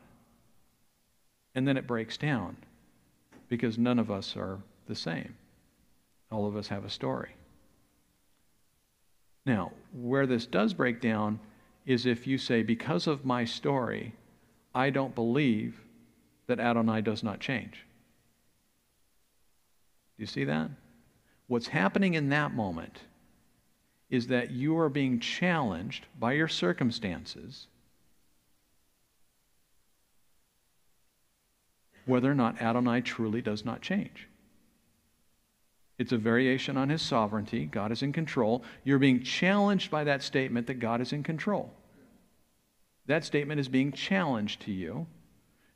And 1.54 1.66
then 1.66 1.78
it 1.78 1.86
breaks 1.86 2.18
down 2.18 2.56
because 3.48 3.78
none 3.78 3.98
of 3.98 4.10
us 4.10 4.36
are 4.36 4.58
the 4.86 4.94
same. 4.94 5.34
All 6.30 6.46
of 6.46 6.56
us 6.56 6.68
have 6.68 6.84
a 6.84 6.90
story. 6.90 7.30
Now, 9.46 9.72
where 9.92 10.26
this 10.26 10.46
does 10.46 10.74
break 10.74 11.00
down 11.00 11.40
is 11.86 12.06
if 12.06 12.26
you 12.26 12.38
say, 12.38 12.62
because 12.62 13.06
of 13.06 13.24
my 13.24 13.44
story, 13.44 14.14
I 14.74 14.90
don't 14.90 15.14
believe 15.14 15.80
that 16.46 16.60
Adonai 16.60 17.02
does 17.02 17.22
not 17.22 17.40
change. 17.40 17.84
Do 20.16 20.22
you 20.22 20.26
see 20.26 20.44
that? 20.44 20.70
What's 21.46 21.68
happening 21.68 22.14
in 22.14 22.28
that 22.30 22.54
moment 22.54 23.00
is 24.10 24.26
that 24.28 24.50
you 24.50 24.78
are 24.78 24.88
being 24.88 25.20
challenged 25.20 26.06
by 26.18 26.32
your 26.32 26.48
circumstances 26.48 27.66
whether 32.06 32.30
or 32.30 32.34
not 32.34 32.60
Adonai 32.60 33.00
truly 33.00 33.40
does 33.40 33.64
not 33.64 33.80
change. 33.80 34.28
It's 35.98 36.12
a 36.12 36.18
variation 36.18 36.76
on 36.76 36.88
his 36.88 37.02
sovereignty. 37.02 37.64
God 37.66 37.92
is 37.92 38.02
in 38.02 38.12
control. 38.12 38.64
You're 38.82 38.98
being 38.98 39.22
challenged 39.22 39.90
by 39.90 40.04
that 40.04 40.22
statement 40.22 40.66
that 40.66 40.80
God 40.80 41.00
is 41.00 41.12
in 41.12 41.22
control. 41.22 41.70
That 43.06 43.24
statement 43.24 43.60
is 43.60 43.68
being 43.68 43.92
challenged 43.92 44.62
to 44.62 44.72
you, 44.72 45.06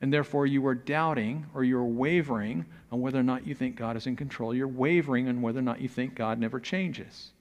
and 0.00 0.12
therefore 0.12 0.46
you 0.46 0.66
are 0.66 0.74
doubting 0.74 1.46
or 1.54 1.64
you're 1.64 1.84
wavering 1.84 2.66
on 2.92 3.00
whether 3.00 3.18
or 3.18 3.22
not 3.22 3.46
you 3.46 3.54
think 3.54 3.76
God 3.76 3.96
is 3.96 4.06
in 4.06 4.16
control. 4.16 4.54
You're 4.54 4.68
wavering 4.68 5.28
on 5.28 5.42
whether 5.42 5.58
or 5.58 5.62
not 5.62 5.80
you 5.80 5.88
think 5.88 6.14
God 6.14 6.38
never 6.38 6.60
changes. 6.60 7.32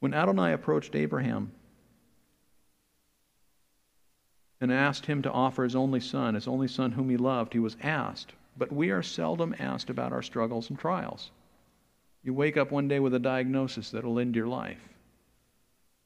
When 0.00 0.14
Adonai 0.14 0.52
approached 0.52 0.94
Abraham 0.94 1.52
and 4.60 4.72
asked 4.72 5.06
him 5.06 5.22
to 5.22 5.32
offer 5.32 5.64
his 5.64 5.76
only 5.76 6.00
son, 6.00 6.34
his 6.34 6.48
only 6.48 6.68
son 6.68 6.92
whom 6.92 7.10
he 7.10 7.16
loved, 7.16 7.52
he 7.52 7.58
was 7.58 7.76
asked. 7.82 8.32
But 8.56 8.72
we 8.72 8.90
are 8.90 9.02
seldom 9.02 9.54
asked 9.58 9.90
about 9.90 10.12
our 10.12 10.22
struggles 10.22 10.70
and 10.70 10.78
trials. 10.78 11.30
You 12.22 12.32
wake 12.32 12.56
up 12.56 12.70
one 12.70 12.88
day 12.88 13.00
with 13.00 13.14
a 13.14 13.18
diagnosis 13.18 13.90
that'll 13.90 14.18
end 14.18 14.36
your 14.36 14.46
life. 14.46 14.93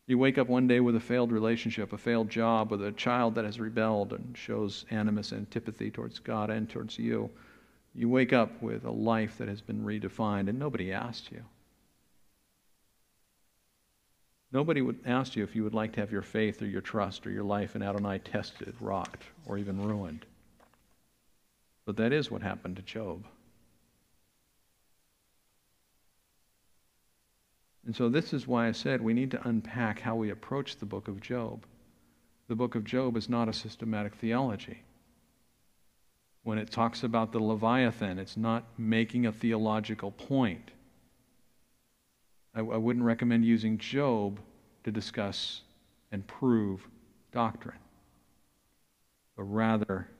You 0.09 0.17
wake 0.17 0.39
up 0.39 0.49
one 0.49 0.67
day 0.67 0.81
with 0.81 0.97
a 0.97 1.01
failed 1.01 1.31
relationship, 1.31 1.93
a 1.93 1.99
failed 1.99 2.31
job, 2.31 2.71
with 2.71 2.83
a 2.83 2.93
child 2.93 3.35
that 3.35 3.45
has 3.45 3.61
rebelled 3.61 4.15
and 4.15 4.35
shows 4.35 4.87
animus, 4.91 5.35
antipathy 5.35 5.91
towards 5.91 6.19
God 6.19 6.49
and 6.49 6.67
towards 6.67 6.99
you. 6.99 7.29
You 7.95 8.09
wake 8.09 8.33
up 8.33 8.63
with 8.63 8.87
a 8.87 8.91
life 8.91 9.37
that 9.37 9.49
has 9.49 9.61
been 9.61 9.85
redefined, 9.85 10.49
and 10.49 10.59
nobody 10.59 10.95
asked 10.95 11.31
you. 11.31 11.45
Nobody 14.51 14.81
would 14.81 15.01
ask 15.05 15.37
you 15.37 15.45
if 15.45 15.55
you 15.55 15.63
would 15.63 15.75
like 15.75 15.93
to 15.93 16.01
have 16.01 16.11
your 16.11 16.23
faith 16.23 16.63
or 16.63 16.67
your 16.67 16.81
trust 16.81 17.27
or 17.27 17.31
your 17.31 17.45
life 17.45 17.77
in 17.77 17.83
Adonai 17.83 18.21
tested, 18.21 18.75
rocked, 18.81 19.25
or 19.45 19.59
even 19.59 19.87
ruined. 19.87 20.25
But 21.85 21.99
that 21.99 22.15
is 22.15 22.31
what 22.31 22.41
happened 22.41 22.77
to 22.77 22.83
Job. 22.83 23.27
And 27.89 27.97
so, 27.97 28.11
this 28.11 28.35
is 28.35 28.47
why 28.47 28.69
I 28.69 28.73
said 28.73 29.01
we 29.01 29.15
need 29.15 29.31
to 29.31 29.49
unpack 29.49 30.01
how 30.01 30.15
we 30.15 30.29
approach 30.29 30.77
the 30.77 30.85
book 30.85 31.09
of 31.09 31.23
Job. 31.23 31.65
The 32.49 32.55
book 32.55 32.75
of 32.75 32.85
Job 32.85 33.17
is 33.17 33.31
not 33.31 33.49
a 33.49 33.53
systematic 33.55 34.15
theology. 34.15 34.83
When 36.43 36.59
it 36.59 36.71
talks 36.71 37.03
about 37.03 37.33
the 37.33 37.39
Leviathan, 37.39 38.19
it's 38.19 38.37
not 38.37 38.67
making 38.77 39.25
a 39.25 39.33
theological 39.33 40.11
point. 40.11 40.71
I, 42.55 42.59
I 42.59 42.77
wouldn't 42.77 43.07
recommend 43.07 43.47
using 43.47 43.79
Job 43.79 44.39
to 44.85 44.93
discuss 44.93 45.63
and 46.13 46.27
prove 46.27 46.87
doctrine, 47.33 47.79
but 49.35 49.45
rather, 49.45 50.11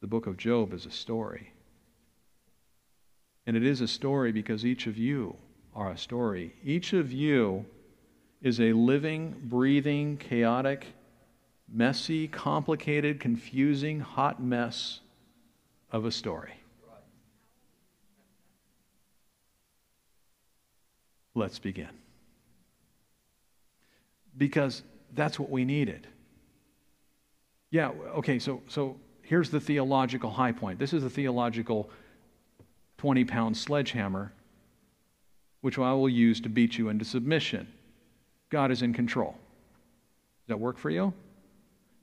the 0.00 0.06
book 0.06 0.26
of 0.26 0.38
Job 0.38 0.72
is 0.72 0.86
a 0.86 0.90
story. 0.90 1.52
And 3.46 3.58
it 3.58 3.62
is 3.62 3.82
a 3.82 3.88
story 3.88 4.32
because 4.32 4.64
each 4.64 4.86
of 4.86 4.96
you 4.96 5.36
a 5.88 5.96
story. 5.96 6.54
Each 6.62 6.92
of 6.92 7.12
you 7.12 7.64
is 8.42 8.60
a 8.60 8.72
living, 8.72 9.36
breathing, 9.44 10.16
chaotic, 10.16 10.86
messy, 11.68 12.28
complicated, 12.28 13.20
confusing, 13.20 14.00
hot 14.00 14.42
mess 14.42 15.00
of 15.92 16.04
a 16.04 16.10
story. 16.10 16.54
Let's 21.34 21.58
begin. 21.58 21.90
Because 24.36 24.82
that's 25.14 25.38
what 25.38 25.50
we 25.50 25.64
needed. 25.64 26.06
Yeah, 27.70 27.90
okay, 28.16 28.38
so, 28.38 28.62
so 28.68 28.96
here's 29.22 29.50
the 29.50 29.60
theological 29.60 30.30
high 30.30 30.52
point. 30.52 30.78
This 30.78 30.92
is 30.92 31.02
the 31.02 31.10
theological 31.10 31.88
20 32.98 33.24
pound 33.24 33.56
sledgehammer, 33.56 34.32
which 35.60 35.78
I 35.78 35.92
will 35.92 36.08
use 36.08 36.40
to 36.40 36.48
beat 36.48 36.78
you 36.78 36.88
into 36.88 37.04
submission. 37.04 37.68
God 38.50 38.70
is 38.70 38.82
in 38.82 38.92
control. 38.92 39.32
Does 39.32 40.48
that 40.48 40.60
work 40.60 40.78
for 40.78 40.90
you? 40.90 41.12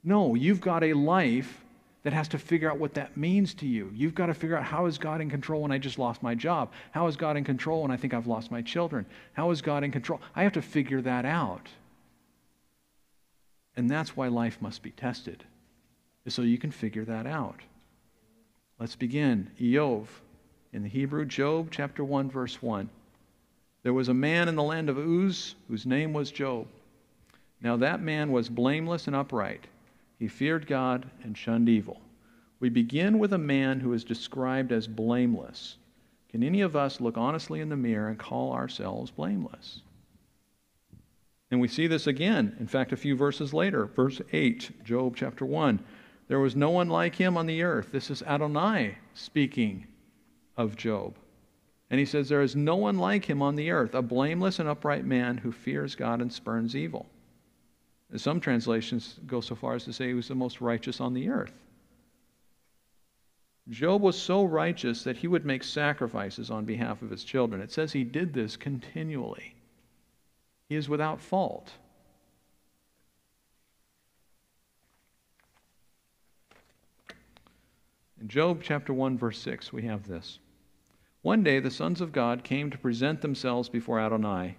No, 0.04 0.34
you've 0.34 0.60
got 0.60 0.84
a 0.84 0.94
life 0.94 1.64
that 2.04 2.12
has 2.12 2.28
to 2.28 2.38
figure 2.38 2.70
out 2.70 2.78
what 2.78 2.94
that 2.94 3.16
means 3.16 3.52
to 3.54 3.66
you. 3.66 3.90
You've 3.94 4.14
got 4.14 4.26
to 4.26 4.34
figure 4.34 4.56
out 4.56 4.64
how 4.64 4.86
is 4.86 4.96
God 4.96 5.20
in 5.20 5.28
control 5.28 5.62
when 5.62 5.72
I 5.72 5.78
just 5.78 5.98
lost 5.98 6.22
my 6.22 6.34
job? 6.34 6.72
How 6.92 7.06
is 7.08 7.16
God 7.16 7.36
in 7.36 7.44
control 7.44 7.82
when 7.82 7.90
I 7.90 7.96
think 7.96 8.14
I've 8.14 8.26
lost 8.28 8.50
my 8.50 8.62
children? 8.62 9.04
How 9.32 9.50
is 9.50 9.60
God 9.60 9.84
in 9.84 9.90
control? 9.90 10.20
I 10.34 10.44
have 10.44 10.52
to 10.52 10.62
figure 10.62 11.02
that 11.02 11.24
out. 11.24 11.68
And 13.76 13.90
that's 13.90 14.16
why 14.16 14.28
life 14.28 14.58
must 14.60 14.82
be 14.82 14.90
tested, 14.90 15.44
is 16.24 16.34
so 16.34 16.42
you 16.42 16.58
can 16.58 16.70
figure 16.70 17.04
that 17.04 17.26
out. 17.26 17.60
Let's 18.78 18.96
begin. 18.96 19.50
Iyov, 19.60 20.06
in 20.72 20.84
the 20.84 20.88
Hebrew, 20.88 21.24
Job 21.24 21.68
chapter 21.70 22.04
1, 22.04 22.30
verse 22.30 22.62
1. 22.62 22.88
There 23.88 23.94
was 23.94 24.10
a 24.10 24.12
man 24.12 24.48
in 24.48 24.54
the 24.54 24.62
land 24.62 24.90
of 24.90 24.98
Uz 24.98 25.54
whose 25.66 25.86
name 25.86 26.12
was 26.12 26.30
Job. 26.30 26.66
Now 27.62 27.78
that 27.78 28.02
man 28.02 28.30
was 28.30 28.50
blameless 28.50 29.06
and 29.06 29.16
upright 29.16 29.66
he 30.18 30.28
feared 30.28 30.66
God 30.66 31.10
and 31.22 31.34
shunned 31.34 31.70
evil. 31.70 31.98
We 32.60 32.68
begin 32.68 33.18
with 33.18 33.32
a 33.32 33.38
man 33.38 33.80
who 33.80 33.94
is 33.94 34.04
described 34.04 34.72
as 34.72 34.86
blameless. 34.86 35.78
Can 36.28 36.42
any 36.42 36.60
of 36.60 36.76
us 36.76 37.00
look 37.00 37.16
honestly 37.16 37.62
in 37.62 37.70
the 37.70 37.78
mirror 37.78 38.08
and 38.08 38.18
call 38.18 38.52
ourselves 38.52 39.10
blameless? 39.10 39.80
And 41.50 41.58
we 41.58 41.66
see 41.66 41.86
this 41.86 42.06
again, 42.06 42.58
in 42.60 42.66
fact, 42.66 42.92
a 42.92 42.96
few 42.98 43.16
verses 43.16 43.54
later, 43.54 43.86
verse 43.86 44.20
8, 44.34 44.84
Job 44.84 45.16
chapter 45.16 45.46
1. 45.46 45.80
There 46.26 46.40
was 46.40 46.54
no 46.54 46.68
one 46.68 46.90
like 46.90 47.14
him 47.14 47.38
on 47.38 47.46
the 47.46 47.62
earth. 47.62 47.88
This 47.90 48.10
is 48.10 48.22
Adonai 48.24 48.98
speaking 49.14 49.86
of 50.58 50.76
Job. 50.76 51.14
And 51.90 51.98
he 51.98 52.06
says, 52.06 52.28
There 52.28 52.42
is 52.42 52.54
no 52.54 52.76
one 52.76 52.98
like 52.98 53.24
him 53.24 53.40
on 53.40 53.56
the 53.56 53.70
earth, 53.70 53.94
a 53.94 54.02
blameless 54.02 54.58
and 54.58 54.68
upright 54.68 55.04
man 55.04 55.38
who 55.38 55.52
fears 55.52 55.94
God 55.94 56.20
and 56.20 56.32
spurns 56.32 56.76
evil. 56.76 57.06
Some 58.16 58.40
translations 58.40 59.18
go 59.26 59.40
so 59.40 59.54
far 59.54 59.74
as 59.74 59.84
to 59.84 59.92
say 59.92 60.08
he 60.08 60.14
was 60.14 60.28
the 60.28 60.34
most 60.34 60.60
righteous 60.60 61.00
on 61.00 61.14
the 61.14 61.28
earth. 61.28 61.52
Job 63.68 64.00
was 64.00 64.16
so 64.16 64.44
righteous 64.44 65.04
that 65.04 65.18
he 65.18 65.28
would 65.28 65.44
make 65.44 65.62
sacrifices 65.62 66.50
on 66.50 66.64
behalf 66.64 67.02
of 67.02 67.10
his 67.10 67.22
children. 67.22 67.60
It 67.60 67.70
says 67.70 67.92
he 67.92 68.04
did 68.04 68.32
this 68.32 68.56
continually. 68.56 69.54
He 70.70 70.76
is 70.76 70.88
without 70.88 71.20
fault. 71.20 71.72
In 78.20 78.28
Job 78.28 78.62
chapter 78.62 78.92
1, 78.92 79.18
verse 79.18 79.38
6, 79.38 79.72
we 79.72 79.82
have 79.82 80.08
this. 80.08 80.38
One 81.28 81.42
day 81.42 81.60
the 81.60 81.70
sons 81.70 82.00
of 82.00 82.10
God 82.10 82.42
came 82.42 82.70
to 82.70 82.78
present 82.78 83.20
themselves 83.20 83.68
before 83.68 84.00
Adonai, 84.00 84.56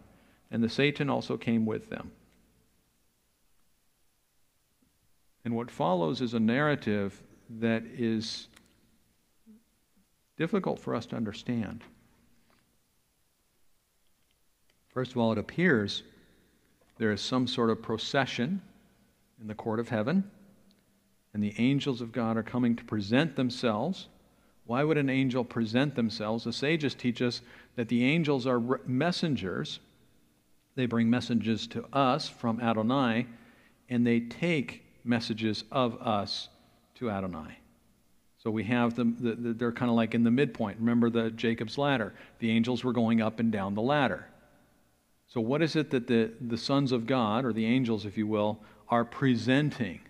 and 0.51 0.63
the 0.63 0.69
Satan 0.69 1.09
also 1.09 1.35
came 1.35 1.65
with 1.65 1.89
them. 1.89 2.11
And 5.43 5.55
what 5.55 5.71
follows 5.71 6.21
is 6.21 6.35
a 6.35 6.39
narrative 6.39 7.23
that 7.59 7.81
is 7.85 8.49
difficult 10.37 10.79
for 10.79 10.93
us 10.93 11.07
to 11.07 11.15
understand. 11.15 11.83
First 14.89 15.09
of 15.09 15.17
all, 15.17 15.31
it 15.31 15.39
appears 15.39 16.03
there 16.99 17.11
is 17.11 17.19
some 17.19 17.47
sort 17.47 17.71
of 17.71 17.81
procession 17.81 18.61
in 19.41 19.47
the 19.47 19.55
court 19.55 19.79
of 19.79 19.89
heaven, 19.89 20.29
and 21.33 21.41
the 21.41 21.55
angels 21.57 21.99
of 21.99 22.11
God 22.11 22.37
are 22.37 22.43
coming 22.43 22.75
to 22.75 22.83
present 22.83 23.35
themselves. 23.35 24.07
Why 24.69 24.83
would 24.83 24.99
an 24.99 25.09
angel 25.09 25.43
present 25.43 25.95
themselves? 25.95 26.43
The 26.43 26.53
sages 26.53 26.93
teach 26.93 27.23
us 27.23 27.41
that 27.75 27.87
the 27.87 28.03
angels 28.03 28.45
are 28.45 28.59
messengers. 28.85 29.79
They 30.75 30.85
bring 30.85 31.09
messages 31.09 31.65
to 31.69 31.85
us 31.91 32.29
from 32.29 32.61
Adonai, 32.61 33.25
and 33.89 34.05
they 34.05 34.19
take 34.19 34.83
messages 35.03 35.63
of 35.71 35.99
us 35.99 36.49
to 36.99 37.09
Adonai. 37.09 37.57
So 38.37 38.51
we 38.51 38.63
have 38.65 38.93
them, 38.93 39.17
the, 39.19 39.33
the, 39.33 39.53
they're 39.53 39.71
kind 39.71 39.89
of 39.89 39.95
like 39.95 40.13
in 40.13 40.23
the 40.23 40.29
midpoint. 40.29 40.77
Remember 40.77 41.09
the 41.09 41.31
Jacob's 41.31 41.79
ladder. 41.79 42.13
The 42.37 42.51
angels 42.51 42.83
were 42.83 42.93
going 42.93 43.23
up 43.23 43.39
and 43.39 43.51
down 43.51 43.73
the 43.73 43.81
ladder. 43.81 44.27
So, 45.29 45.41
what 45.41 45.63
is 45.63 45.75
it 45.75 45.89
that 45.89 46.05
the, 46.05 46.29
the 46.39 46.59
sons 46.59 46.91
of 46.91 47.07
God, 47.07 47.43
or 47.43 47.53
the 47.53 47.65
angels, 47.65 48.05
if 48.05 48.19
you 48.19 48.27
will, 48.27 48.59
are 48.87 49.03
presenting 49.03 50.01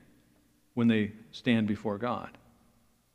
when 0.74 0.90
they 0.90 1.14
stand 1.32 1.66
before 1.66 1.98
God? 1.98 2.32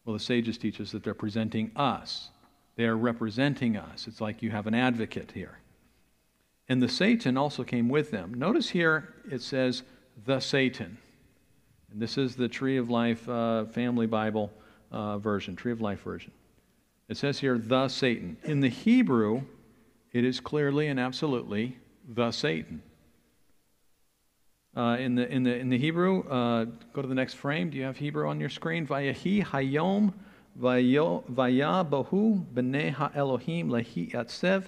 Well, 0.04 0.14
the 0.14 0.20
sages 0.20 0.58
teach 0.58 0.80
us 0.80 0.92
that 0.92 1.02
they're 1.02 1.14
presenting 1.14 1.70
us. 1.76 2.30
They 2.76 2.84
are 2.84 2.96
representing 2.96 3.76
us. 3.76 4.06
It's 4.06 4.20
like 4.20 4.42
you 4.42 4.50
have 4.50 4.66
an 4.66 4.74
advocate 4.74 5.32
here. 5.32 5.58
And 6.68 6.82
the 6.82 6.88
Satan 6.88 7.36
also 7.36 7.62
came 7.62 7.88
with 7.88 8.10
them. 8.10 8.34
Notice 8.34 8.70
here 8.70 9.14
it 9.30 9.42
says, 9.42 9.82
the 10.24 10.40
Satan. 10.40 10.98
And 11.90 12.00
this 12.00 12.18
is 12.18 12.36
the 12.36 12.48
Tree 12.48 12.76
of 12.76 12.90
Life 12.90 13.28
uh, 13.28 13.66
Family 13.66 14.06
Bible 14.06 14.50
uh, 14.90 15.18
version, 15.18 15.56
Tree 15.56 15.72
of 15.72 15.80
Life 15.80 16.02
version. 16.02 16.32
It 17.08 17.16
says 17.16 17.38
here, 17.38 17.58
the 17.58 17.88
Satan. 17.88 18.36
In 18.44 18.60
the 18.60 18.68
Hebrew, 18.68 19.42
it 20.12 20.24
is 20.24 20.40
clearly 20.40 20.86
and 20.88 20.98
absolutely 20.98 21.78
the 22.08 22.30
Satan. 22.30 22.82
Uh, 24.76 24.96
in, 24.98 25.14
the, 25.14 25.30
in, 25.30 25.44
the, 25.44 25.54
in 25.54 25.68
the 25.68 25.78
Hebrew, 25.78 26.28
uh, 26.28 26.64
go 26.92 27.00
to 27.02 27.06
the 27.06 27.14
next 27.14 27.34
frame. 27.34 27.70
Do 27.70 27.76
you 27.76 27.84
have 27.84 27.96
Hebrew 27.96 28.28
on 28.28 28.40
your 28.40 28.48
screen? 28.48 28.86
Vayahi 28.86 29.44
hayom 29.44 30.12
vayabohu 30.60 32.44
b'nei 32.52 32.90
ha'elohim 32.90 33.68
lehi 33.68 34.10
atsev 34.12 34.64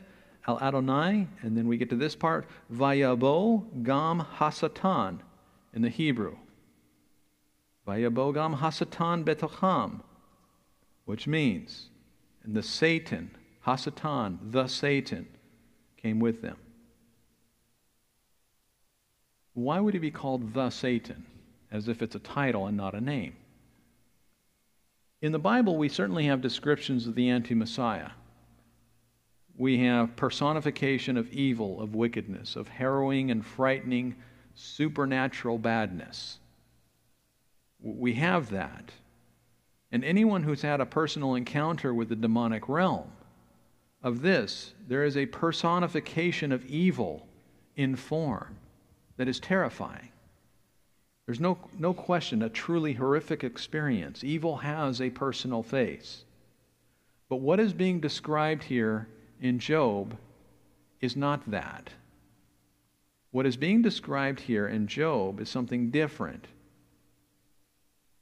al 0.46 0.60
Adonai. 0.60 1.26
And 1.42 1.56
then 1.56 1.66
we 1.66 1.76
get 1.76 1.90
to 1.90 1.96
this 1.96 2.14
part. 2.14 2.46
Vayabo 2.72 3.64
gam 3.82 4.24
hasatan 4.36 5.18
in 5.74 5.82
the 5.82 5.88
Hebrew. 5.88 6.36
Vayabo 7.86 8.32
gam 8.32 8.56
hasatan 8.56 9.24
betocham, 9.24 10.02
which 11.04 11.26
means, 11.26 11.88
and 12.44 12.54
the 12.54 12.62
Satan, 12.62 13.32
hasatan, 13.66 14.38
the 14.52 14.68
Satan, 14.68 15.26
came 15.96 16.20
with 16.20 16.42
them. 16.42 16.56
Why 19.56 19.80
would 19.80 19.94
he 19.94 20.00
be 20.00 20.10
called 20.10 20.52
the 20.52 20.68
Satan, 20.68 21.24
as 21.72 21.88
if 21.88 22.02
it's 22.02 22.14
a 22.14 22.18
title 22.18 22.66
and 22.66 22.76
not 22.76 22.94
a 22.94 23.00
name? 23.00 23.32
In 25.22 25.32
the 25.32 25.38
Bible, 25.38 25.78
we 25.78 25.88
certainly 25.88 26.26
have 26.26 26.42
descriptions 26.42 27.06
of 27.06 27.14
the 27.14 27.30
anti 27.30 27.54
Messiah. 27.54 28.10
We 29.56 29.78
have 29.78 30.14
personification 30.14 31.16
of 31.16 31.32
evil, 31.32 31.80
of 31.80 31.94
wickedness, 31.94 32.54
of 32.54 32.68
harrowing 32.68 33.30
and 33.30 33.42
frightening 33.46 34.16
supernatural 34.54 35.56
badness. 35.56 36.38
We 37.80 38.12
have 38.12 38.50
that. 38.50 38.92
And 39.90 40.04
anyone 40.04 40.42
who's 40.42 40.60
had 40.60 40.82
a 40.82 40.86
personal 40.86 41.34
encounter 41.34 41.94
with 41.94 42.10
the 42.10 42.16
demonic 42.16 42.68
realm, 42.68 43.10
of 44.02 44.20
this, 44.20 44.74
there 44.86 45.04
is 45.04 45.16
a 45.16 45.24
personification 45.24 46.52
of 46.52 46.66
evil 46.66 47.26
in 47.74 47.96
form 47.96 48.58
that 49.16 49.28
is 49.28 49.40
terrifying. 49.40 50.08
There's 51.26 51.40
no, 51.40 51.58
no 51.78 51.92
question 51.92 52.42
a 52.42 52.48
truly 52.48 52.92
horrific 52.92 53.42
experience. 53.42 54.22
Evil 54.22 54.58
has 54.58 55.00
a 55.00 55.10
personal 55.10 55.62
face. 55.62 56.24
But 57.28 57.40
what 57.40 57.58
is 57.58 57.72
being 57.72 58.00
described 58.00 58.62
here 58.62 59.08
in 59.40 59.58
Job 59.58 60.16
is 61.00 61.16
not 61.16 61.50
that. 61.50 61.90
What 63.32 63.46
is 63.46 63.56
being 63.56 63.82
described 63.82 64.40
here 64.40 64.68
in 64.68 64.86
Job 64.86 65.40
is 65.40 65.50
something 65.50 65.90
different. 65.90 66.46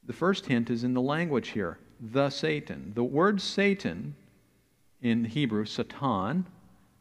The 0.05 0.13
first 0.13 0.47
hint 0.47 0.69
is 0.69 0.83
in 0.83 0.93
the 0.93 1.01
language 1.01 1.49
here 1.49 1.77
the 1.99 2.29
Satan. 2.29 2.91
The 2.93 3.03
word 3.03 3.41
Satan 3.41 4.15
in 5.01 5.23
Hebrew, 5.23 5.65
Satan, 5.65 6.45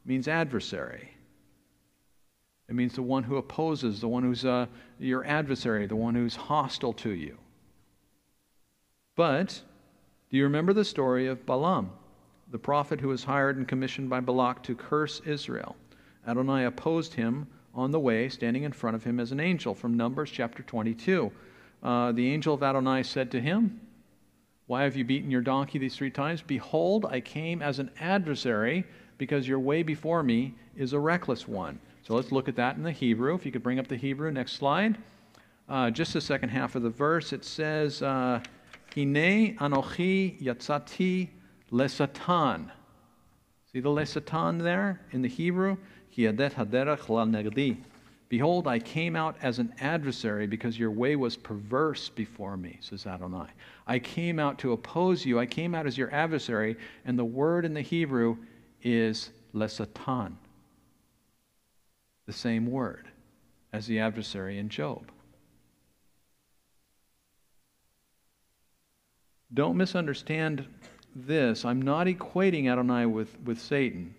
means 0.04 0.28
adversary. 0.28 1.13
It 2.68 2.74
means 2.74 2.94
the 2.94 3.02
one 3.02 3.24
who 3.24 3.36
opposes, 3.36 4.00
the 4.00 4.08
one 4.08 4.22
who's 4.22 4.44
uh, 4.44 4.66
your 4.98 5.24
adversary, 5.26 5.86
the 5.86 5.96
one 5.96 6.14
who's 6.14 6.34
hostile 6.34 6.94
to 6.94 7.10
you. 7.10 7.36
But 9.16 9.62
do 10.30 10.36
you 10.36 10.44
remember 10.44 10.72
the 10.72 10.84
story 10.84 11.26
of 11.26 11.46
Balaam, 11.46 11.90
the 12.50 12.58
prophet 12.58 13.00
who 13.00 13.08
was 13.08 13.24
hired 13.24 13.56
and 13.56 13.68
commissioned 13.68 14.08
by 14.08 14.20
Balak 14.20 14.62
to 14.64 14.74
curse 14.74 15.20
Israel? 15.26 15.76
Adonai 16.26 16.64
opposed 16.64 17.14
him 17.14 17.46
on 17.74 17.90
the 17.90 18.00
way, 18.00 18.28
standing 18.28 18.62
in 18.62 18.72
front 18.72 18.96
of 18.96 19.04
him 19.04 19.20
as 19.20 19.30
an 19.30 19.40
angel 19.40 19.74
from 19.74 19.96
Numbers 19.96 20.30
chapter 20.30 20.62
22. 20.62 21.30
Uh, 21.82 22.12
the 22.12 22.32
angel 22.32 22.54
of 22.54 22.62
Adonai 22.62 23.02
said 23.02 23.30
to 23.32 23.40
him, 23.40 23.80
Why 24.66 24.84
have 24.84 24.96
you 24.96 25.04
beaten 25.04 25.30
your 25.30 25.42
donkey 25.42 25.78
these 25.78 25.96
three 25.96 26.10
times? 26.10 26.40
Behold, 26.40 27.04
I 27.04 27.20
came 27.20 27.60
as 27.60 27.78
an 27.78 27.90
adversary 28.00 28.84
because 29.18 29.46
your 29.46 29.58
way 29.58 29.82
before 29.82 30.22
me 30.22 30.54
is 30.76 30.92
a 30.94 30.98
reckless 30.98 31.46
one. 31.46 31.78
So 32.06 32.14
let's 32.14 32.32
look 32.32 32.50
at 32.50 32.56
that 32.56 32.76
in 32.76 32.82
the 32.82 32.92
Hebrew. 32.92 33.34
If 33.34 33.46
you 33.46 33.52
could 33.52 33.62
bring 33.62 33.78
up 33.78 33.88
the 33.88 33.96
Hebrew, 33.96 34.30
next 34.30 34.52
slide. 34.52 34.98
Uh, 35.70 35.90
just 35.90 36.12
the 36.12 36.20
second 36.20 36.50
half 36.50 36.74
of 36.74 36.82
the 36.82 36.90
verse, 36.90 37.32
it 37.32 37.46
says, 37.46 38.02
uh, 38.02 38.42
Hine 38.94 39.56
anochi 39.56 40.38
yatzati 40.42 41.30
lesatan. 41.72 42.70
See 43.72 43.80
the 43.80 43.88
lesatan 43.88 44.62
there 44.62 45.00
in 45.12 45.22
the 45.22 45.28
Hebrew? 45.28 45.78
Behold, 48.28 48.68
I 48.68 48.78
came 48.78 49.16
out 49.16 49.36
as 49.40 49.58
an 49.58 49.74
adversary 49.80 50.46
because 50.46 50.78
your 50.78 50.90
way 50.90 51.16
was 51.16 51.38
perverse 51.38 52.10
before 52.10 52.58
me, 52.58 52.76
says 52.82 53.06
Adonai. 53.06 53.48
I 53.86 53.98
came 53.98 54.38
out 54.38 54.58
to 54.58 54.72
oppose 54.72 55.24
you. 55.24 55.38
I 55.38 55.46
came 55.46 55.74
out 55.74 55.86
as 55.86 55.96
your 55.96 56.12
adversary, 56.12 56.76
and 57.06 57.18
the 57.18 57.24
word 57.24 57.64
in 57.64 57.72
the 57.72 57.80
Hebrew 57.80 58.36
is 58.82 59.30
lesatan 59.54 60.36
the 62.26 62.32
same 62.32 62.66
word 62.66 63.08
as 63.72 63.86
the 63.86 63.98
adversary 63.98 64.58
in 64.58 64.68
Job. 64.68 65.10
Don't 69.52 69.76
misunderstand 69.76 70.66
this. 71.14 71.64
I'm 71.64 71.80
not 71.80 72.06
equating 72.06 72.70
Adonai 72.70 73.06
with, 73.06 73.38
with 73.44 73.60
Satan. 73.60 74.14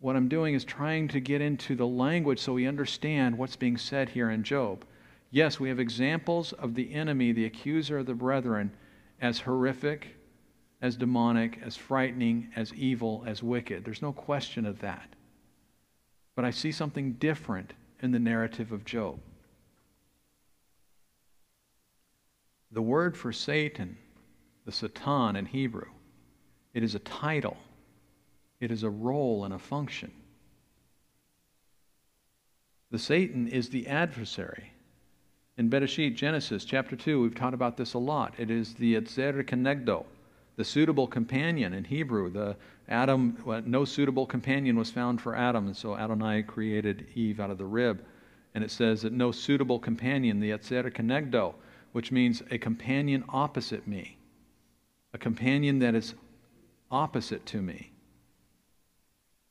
What 0.00 0.14
I'm 0.14 0.28
doing 0.28 0.54
is 0.54 0.64
trying 0.64 1.08
to 1.08 1.20
get 1.20 1.40
into 1.40 1.74
the 1.74 1.86
language 1.86 2.38
so 2.38 2.52
we 2.52 2.66
understand 2.66 3.36
what's 3.36 3.56
being 3.56 3.76
said 3.76 4.10
here 4.10 4.30
in 4.30 4.44
Job. 4.44 4.84
Yes, 5.30 5.58
we 5.58 5.68
have 5.68 5.80
examples 5.80 6.52
of 6.52 6.74
the 6.74 6.94
enemy, 6.94 7.32
the 7.32 7.46
accuser 7.46 7.98
of 7.98 8.06
the 8.06 8.14
brethren, 8.14 8.70
as 9.20 9.40
horrific, 9.40 10.14
as 10.80 10.96
demonic, 10.96 11.58
as 11.64 11.76
frightening, 11.76 12.48
as 12.54 12.72
evil, 12.74 13.24
as 13.26 13.42
wicked. 13.42 13.84
There's 13.84 14.02
no 14.02 14.12
question 14.12 14.64
of 14.64 14.78
that. 14.80 15.08
But 16.38 16.44
I 16.44 16.52
see 16.52 16.70
something 16.70 17.14
different 17.14 17.72
in 18.00 18.12
the 18.12 18.20
narrative 18.20 18.70
of 18.70 18.84
Job. 18.84 19.18
The 22.70 22.80
word 22.80 23.16
for 23.16 23.32
Satan, 23.32 23.98
the 24.64 24.70
Satan 24.70 25.34
in 25.34 25.46
Hebrew, 25.46 25.90
it 26.74 26.84
is 26.84 26.94
a 26.94 27.00
title, 27.00 27.56
it 28.60 28.70
is 28.70 28.84
a 28.84 28.88
role 28.88 29.44
and 29.46 29.52
a 29.52 29.58
function. 29.58 30.12
The 32.92 33.00
Satan 33.00 33.48
is 33.48 33.70
the 33.70 33.88
adversary. 33.88 34.74
In 35.56 35.68
Bereshit, 35.68 36.14
Genesis 36.14 36.64
chapter 36.64 36.94
2, 36.94 37.20
we've 37.20 37.34
taught 37.34 37.52
about 37.52 37.76
this 37.76 37.94
a 37.94 37.98
lot. 37.98 38.34
It 38.38 38.48
is 38.48 38.74
the 38.74 38.94
Ezer 38.94 39.42
Kenegdo, 39.42 40.04
the 40.58 40.64
suitable 40.64 41.06
companion 41.06 41.72
in 41.72 41.84
Hebrew. 41.84 42.30
The 42.30 42.56
Adam, 42.88 43.38
well, 43.44 43.62
no 43.64 43.84
suitable 43.84 44.26
companion 44.26 44.76
was 44.76 44.90
found 44.90 45.20
for 45.20 45.36
Adam, 45.36 45.68
and 45.68 45.76
so 45.76 45.96
Adonai 45.96 46.42
created 46.42 47.06
Eve 47.14 47.38
out 47.38 47.50
of 47.50 47.58
the 47.58 47.64
rib. 47.64 48.04
And 48.54 48.64
it 48.64 48.72
says 48.72 49.02
that 49.02 49.12
no 49.12 49.30
suitable 49.30 49.78
companion, 49.78 50.40
the 50.40 50.50
Ezer 50.50 50.90
Kenegdo, 50.90 51.54
which 51.92 52.10
means 52.10 52.42
a 52.50 52.58
companion 52.58 53.22
opposite 53.28 53.86
me, 53.86 54.18
a 55.14 55.18
companion 55.18 55.78
that 55.78 55.94
is 55.94 56.14
opposite 56.90 57.46
to 57.46 57.62
me. 57.62 57.92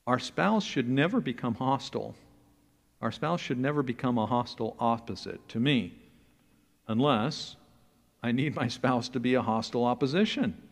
Our 0.05 0.19
spouse 0.19 0.65
should 0.65 0.89
never 0.89 1.21
become 1.21 1.55
hostile. 1.55 2.15
Our 3.01 3.13
spouse 3.13 3.39
should 3.39 3.59
never 3.59 3.81
become 3.81 4.17
a 4.17 4.25
hostile 4.25 4.75
opposite 4.77 5.47
to 5.49 5.59
me, 5.61 5.93
unless 6.85 7.55
I 8.21 8.33
need 8.33 8.55
my 8.55 8.67
spouse 8.67 9.07
to 9.09 9.21
be 9.21 9.35
a 9.35 9.41
hostile 9.41 9.85
opposition. 9.85 10.63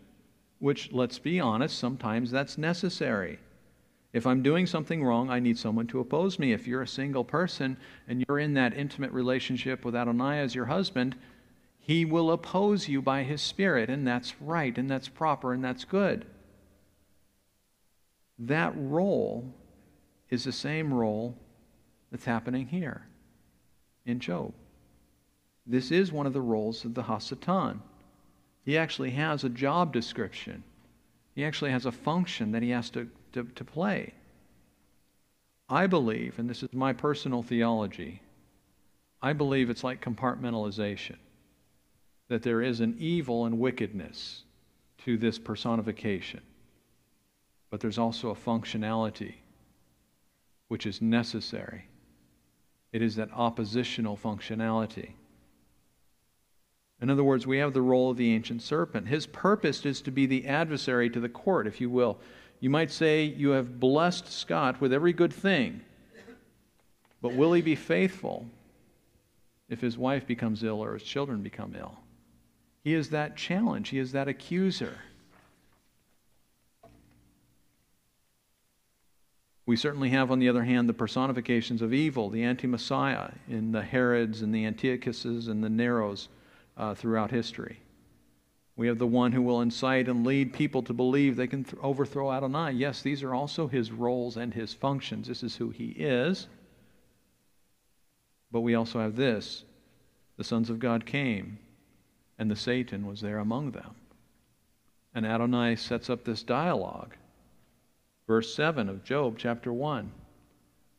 Which, 0.60 0.92
let's 0.92 1.20
be 1.20 1.40
honest, 1.40 1.78
sometimes 1.78 2.32
that's 2.32 2.58
necessary. 2.58 3.40
If 4.14 4.26
I'm 4.26 4.42
doing 4.42 4.66
something 4.66 5.04
wrong, 5.04 5.30
I 5.30 5.40
need 5.40 5.58
someone 5.58 5.88
to 5.88 6.00
oppose 6.00 6.40
me. 6.40 6.54
If 6.54 6.68
you're 6.68 6.82
a 6.82 6.88
single 6.88 7.26
person 7.26 7.76
and 8.08 8.24
you're 8.28 8.40
in 8.40 8.54
that 8.54 8.74
intimate 8.74 9.12
relationship 9.12 9.84
with 9.84 9.96
Adonai 9.96 10.40
as 10.40 10.56
your 10.56 10.66
husband, 10.66 11.18
he 11.80 12.06
will 12.06 12.32
oppose 12.32 12.88
you 12.88 13.02
by 13.02 13.24
his 13.24 13.42
Spirit, 13.42 13.90
and 13.90 14.08
that's 14.08 14.42
right, 14.42 14.76
and 14.78 14.90
that's 14.90 15.10
proper, 15.10 15.54
and 15.54 15.64
that's 15.64 15.84
good. 15.84 16.26
That 18.40 18.74
role 18.76 19.54
is 20.30 20.46
the 20.46 20.52
same 20.52 20.94
role 20.94 21.36
that's 22.10 22.26
happening 22.26 22.68
here 22.68 23.06
in 24.06 24.20
Job. 24.20 24.54
This 25.68 25.92
is 25.92 26.12
one 26.12 26.26
of 26.26 26.34
the 26.34 26.42
roles 26.42 26.86
of 26.86 26.94
the 26.94 27.04
Hasatan. 27.04 27.80
He 28.66 28.78
actually 28.78 29.12
has 29.12 29.44
a 29.44 29.50
job 29.50 29.94
description. 29.94 30.64
He 31.36 31.46
actually 31.46 31.72
has 31.72 31.86
a 31.86 31.92
function 31.92 32.52
that 32.52 32.64
he 32.64 32.72
has 32.72 32.90
to, 32.92 33.08
to, 33.34 33.44
to 33.44 33.64
play. 33.64 34.14
I 35.70 35.88
believe, 35.88 36.40
and 36.40 36.50
this 36.50 36.64
is 36.64 36.74
my 36.74 36.92
personal 36.92 37.44
theology, 37.44 38.22
I 39.22 39.34
believe 39.34 39.70
it's 39.70 39.84
like 39.84 40.04
compartmentalization, 40.04 41.18
that 42.28 42.44
there 42.44 42.62
is 42.62 42.80
an 42.80 42.96
evil 43.00 43.46
and 43.46 43.60
wickedness 43.60 44.44
to 45.06 45.18
this 45.18 45.38
personification, 45.38 46.42
but 47.70 47.80
there's 47.80 47.98
also 48.00 48.30
a 48.30 48.36
functionality 48.36 49.36
which 50.68 50.88
is 50.88 51.02
necessary. 51.02 51.86
It 52.92 53.02
is 53.02 53.16
that 53.18 53.30
oppositional 53.34 54.18
functionality. 54.18 55.12
In 57.06 57.12
other 57.12 57.24
words, 57.24 57.46
we 57.46 57.60
have 57.60 57.72
the 57.72 57.84
role 57.84 58.10
of 58.10 58.18
the 58.18 58.34
ancient 58.34 58.64
serpent. 58.64 59.08
His 59.08 59.28
purpose 59.28 59.86
is 59.86 60.02
to 60.02 60.10
be 60.10 60.26
the 60.26 60.48
adversary 60.48 61.08
to 61.12 61.20
the 61.20 61.30
court, 61.30 61.68
if 61.68 61.80
you 61.80 61.88
will. 61.88 62.18
You 62.62 62.72
might 62.72 62.90
say, 62.90 63.26
You 63.26 63.52
have 63.52 63.80
blessed 63.80 64.28
Scott 64.28 64.82
with 64.82 64.92
every 64.92 65.14
good 65.14 65.32
thing, 65.32 65.82
but 67.22 67.36
will 67.36 67.54
he 67.54 67.62
be 67.62 67.76
faithful 67.76 68.48
if 69.70 69.82
his 69.82 70.00
wife 70.00 70.26
becomes 70.26 70.64
ill 70.64 70.84
or 70.84 70.96
his 70.96 71.04
children 71.04 71.44
become 71.44 71.76
ill? 71.78 72.00
He 72.84 72.96
is 72.96 73.12
that 73.12 73.38
challenge, 73.38 73.90
he 73.90 74.00
is 74.00 74.12
that 74.14 74.28
accuser. 74.28 74.98
We 79.68 79.76
certainly 79.76 80.10
have, 80.10 80.32
on 80.32 80.40
the 80.40 80.50
other 80.50 80.64
hand, 80.64 80.90
the 80.90 80.94
personifications 80.94 81.84
of 81.84 81.94
evil, 81.94 82.32
the 82.32 82.42
anti 82.42 82.66
Messiah 82.66 83.30
in 83.48 83.74
the 83.74 83.84
Herods 83.84 84.42
and 84.42 84.56
the 84.56 84.66
Antiochuses 84.66 85.48
and 85.48 85.64
the 85.64 85.70
Neros 85.70 86.30
uh, 86.78 86.96
throughout 86.96 87.32
history. 87.32 87.80
We 88.78 88.88
have 88.88 88.98
the 88.98 89.08
one 89.08 89.32
who 89.32 89.42
will 89.42 89.62
incite 89.62 90.10
and 90.10 90.26
lead 90.26 90.54
people 90.54 90.84
to 90.84 90.94
believe 90.94 91.36
they 91.36 91.48
can 91.48 91.64
th- 91.64 91.82
overthrow 91.82 92.32
Adonai. 92.32 92.72
Yes, 92.72 93.02
these 93.02 93.24
are 93.24 93.34
also 93.34 93.68
his 93.68 93.92
roles 93.92 94.36
and 94.36 94.54
his 94.54 94.74
functions. 94.74 95.28
This 95.28 95.44
is 95.44 95.56
who 95.56 95.70
he 95.70 95.90
is. 95.92 96.48
But 98.52 98.62
we 98.62 98.76
also 98.76 99.00
have 99.00 99.16
this 99.16 99.64
the 100.38 100.44
sons 100.44 100.70
of 100.70 100.80
God 100.80 101.06
came, 101.06 101.60
and 102.38 102.52
the 102.52 102.58
Satan 102.58 103.08
was 103.08 103.22
there 103.22 103.40
among 103.40 103.72
them. 103.72 103.96
And 105.14 105.26
Adonai 105.26 105.78
sets 105.78 106.10
up 106.10 106.26
this 106.26 106.44
dialogue. 106.44 107.16
Verse 108.28 108.54
7 108.54 108.90
of 108.90 109.06
Job 109.06 109.36
chapter 109.38 109.72
1. 109.72 110.12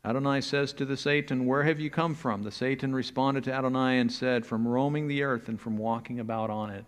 Adonai 0.06 0.40
says 0.40 0.72
to 0.74 0.84
the 0.84 0.96
Satan, 0.96 1.46
Where 1.46 1.64
have 1.64 1.80
you 1.80 1.90
come 1.90 2.14
from? 2.14 2.44
The 2.44 2.52
Satan 2.52 2.94
responded 2.94 3.42
to 3.44 3.52
Adonai 3.52 3.98
and 3.98 4.12
said, 4.12 4.46
From 4.46 4.66
roaming 4.66 5.08
the 5.08 5.24
earth 5.24 5.48
and 5.48 5.60
from 5.60 5.76
walking 5.76 6.20
about 6.20 6.48
on 6.48 6.70
it. 6.70 6.84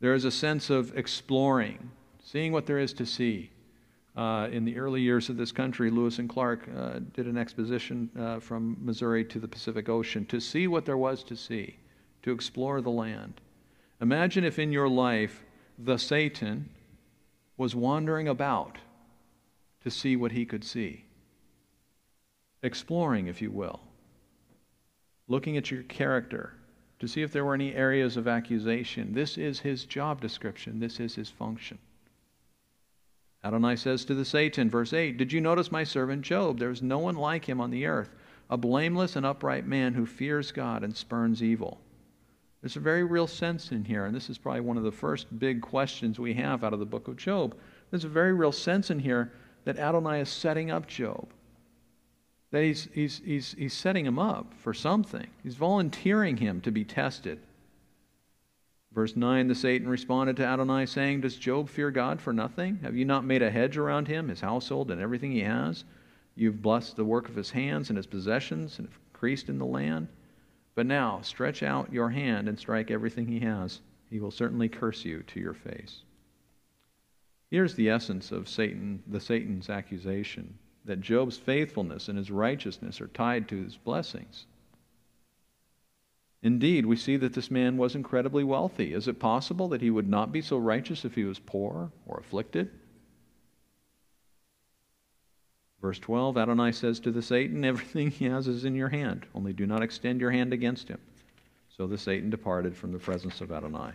There 0.00 0.14
is 0.14 0.24
a 0.24 0.32
sense 0.32 0.68
of 0.68 0.98
exploring, 0.98 1.92
seeing 2.24 2.50
what 2.50 2.66
there 2.66 2.80
is 2.80 2.92
to 2.94 3.06
see. 3.06 3.52
Uh, 4.16 4.48
in 4.50 4.64
the 4.64 4.76
early 4.78 5.00
years 5.00 5.28
of 5.28 5.36
this 5.36 5.52
country, 5.52 5.92
Lewis 5.92 6.18
and 6.18 6.28
Clark 6.28 6.68
uh, 6.76 6.98
did 7.12 7.26
an 7.26 7.38
exposition 7.38 8.10
uh, 8.18 8.40
from 8.40 8.76
Missouri 8.80 9.24
to 9.26 9.38
the 9.38 9.46
Pacific 9.46 9.88
Ocean 9.88 10.26
to 10.26 10.40
see 10.40 10.66
what 10.66 10.84
there 10.84 10.96
was 10.96 11.22
to 11.22 11.36
see, 11.36 11.76
to 12.24 12.32
explore 12.32 12.80
the 12.80 12.90
land. 12.90 13.40
Imagine 14.00 14.42
if 14.42 14.58
in 14.58 14.72
your 14.72 14.88
life 14.88 15.44
the 15.78 15.98
Satan 15.98 16.68
was 17.56 17.76
wandering 17.76 18.26
about 18.26 18.78
to 19.84 19.90
see 19.90 20.16
what 20.16 20.32
he 20.32 20.44
could 20.44 20.64
see 20.64 21.04
exploring, 22.62 23.26
if 23.26 23.40
you 23.40 23.50
will, 23.50 23.80
looking 25.28 25.56
at 25.56 25.70
your 25.70 25.82
character 25.84 26.54
to 26.98 27.08
see 27.08 27.22
if 27.22 27.32
there 27.32 27.44
were 27.44 27.54
any 27.54 27.74
areas 27.74 28.16
of 28.16 28.28
accusation. 28.28 29.12
This 29.12 29.38
is 29.38 29.60
his 29.60 29.84
job 29.84 30.20
description, 30.20 30.78
this 30.78 31.00
is 31.00 31.14
his 31.14 31.30
function. 31.30 31.78
Adonai 33.42 33.76
says 33.76 34.04
to 34.04 34.14
the 34.14 34.24
Satan, 34.24 34.68
verse 34.68 34.92
8, 34.92 35.16
Did 35.16 35.32
you 35.32 35.40
notice 35.40 35.72
my 35.72 35.82
servant 35.82 36.22
Job? 36.22 36.58
There 36.58 36.70
is 36.70 36.82
no 36.82 36.98
one 36.98 37.16
like 37.16 37.46
him 37.46 37.58
on 37.58 37.70
the 37.70 37.86
earth, 37.86 38.14
a 38.50 38.58
blameless 38.58 39.16
and 39.16 39.24
upright 39.24 39.66
man 39.66 39.94
who 39.94 40.04
fears 40.04 40.52
God 40.52 40.84
and 40.84 40.94
spurns 40.94 41.42
evil. 41.42 41.80
There's 42.60 42.76
a 42.76 42.80
very 42.80 43.04
real 43.04 43.26
sense 43.26 43.72
in 43.72 43.86
here, 43.86 44.04
and 44.04 44.14
this 44.14 44.28
is 44.28 44.36
probably 44.36 44.60
one 44.60 44.76
of 44.76 44.82
the 44.82 44.92
first 44.92 45.38
big 45.38 45.62
questions 45.62 46.18
we 46.18 46.34
have 46.34 46.62
out 46.62 46.74
of 46.74 46.80
the 46.80 46.84
book 46.84 47.08
of 47.08 47.16
Job. 47.16 47.56
There's 47.90 48.04
a 48.04 48.08
very 48.08 48.34
real 48.34 48.52
sense 48.52 48.90
in 48.90 48.98
here 48.98 49.32
that 49.64 49.78
Adonai 49.78 50.20
is 50.20 50.28
setting 50.28 50.70
up 50.70 50.86
Job 50.86 51.32
that 52.50 52.62
he's, 52.62 52.88
he's, 52.92 53.20
he's, 53.24 53.54
he's 53.54 53.72
setting 53.72 54.06
him 54.06 54.18
up 54.18 54.54
for 54.54 54.74
something. 54.74 55.26
He's 55.42 55.54
volunteering 55.54 56.36
him 56.36 56.60
to 56.62 56.70
be 56.70 56.84
tested. 56.84 57.40
Verse 58.92 59.14
9 59.14 59.46
The 59.46 59.54
Satan 59.54 59.88
responded 59.88 60.36
to 60.36 60.46
Adonai, 60.46 60.86
saying, 60.86 61.20
Does 61.20 61.36
Job 61.36 61.68
fear 61.68 61.90
God 61.90 62.20
for 62.20 62.32
nothing? 62.32 62.80
Have 62.82 62.96
you 62.96 63.04
not 63.04 63.24
made 63.24 63.42
a 63.42 63.50
hedge 63.50 63.76
around 63.76 64.08
him, 64.08 64.28
his 64.28 64.40
household, 64.40 64.90
and 64.90 65.00
everything 65.00 65.32
he 65.32 65.42
has? 65.42 65.84
You've 66.34 66.62
blessed 66.62 66.96
the 66.96 67.04
work 67.04 67.28
of 67.28 67.36
his 67.36 67.50
hands 67.50 67.88
and 67.90 67.96
his 67.96 68.06
possessions, 68.06 68.78
and 68.78 68.88
increased 69.12 69.48
in 69.48 69.58
the 69.58 69.66
land. 69.66 70.08
But 70.74 70.86
now 70.86 71.20
stretch 71.20 71.62
out 71.62 71.92
your 71.92 72.08
hand 72.08 72.48
and 72.48 72.58
strike 72.58 72.90
everything 72.90 73.26
he 73.26 73.40
has. 73.40 73.80
He 74.08 74.18
will 74.18 74.30
certainly 74.30 74.68
curse 74.68 75.04
you 75.04 75.22
to 75.24 75.40
your 75.40 75.52
face. 75.52 76.02
Here's 77.50 77.74
the 77.74 77.90
essence 77.90 78.32
of 78.32 78.48
Satan, 78.48 79.02
the 79.06 79.20
Satan's 79.20 79.68
accusation 79.68 80.58
that 80.84 81.00
Job's 81.00 81.36
faithfulness 81.36 82.08
and 82.08 82.16
his 82.16 82.30
righteousness 82.30 83.00
are 83.00 83.08
tied 83.08 83.48
to 83.48 83.62
his 83.62 83.76
blessings. 83.76 84.46
Indeed, 86.42 86.86
we 86.86 86.96
see 86.96 87.16
that 87.18 87.34
this 87.34 87.50
man 87.50 87.76
was 87.76 87.94
incredibly 87.94 88.44
wealthy. 88.44 88.94
Is 88.94 89.06
it 89.06 89.18
possible 89.18 89.68
that 89.68 89.82
he 89.82 89.90
would 89.90 90.08
not 90.08 90.32
be 90.32 90.40
so 90.40 90.56
righteous 90.56 91.04
if 91.04 91.14
he 91.14 91.24
was 91.24 91.38
poor 91.38 91.92
or 92.06 92.18
afflicted? 92.18 92.70
Verse 95.82 95.98
12 95.98 96.36
Adonai 96.38 96.72
says 96.72 97.00
to 97.00 97.10
the 97.10 97.22
Satan, 97.22 97.64
Everything 97.64 98.10
he 98.10 98.26
has 98.26 98.48
is 98.48 98.64
in 98.64 98.74
your 98.74 98.88
hand, 98.88 99.26
only 99.34 99.52
do 99.52 99.66
not 99.66 99.82
extend 99.82 100.20
your 100.20 100.30
hand 100.30 100.52
against 100.52 100.88
him. 100.88 101.00
So 101.76 101.86
the 101.86 101.98
Satan 101.98 102.30
departed 102.30 102.76
from 102.76 102.92
the 102.92 102.98
presence 102.98 103.40
of 103.40 103.52
Adonai. 103.52 103.92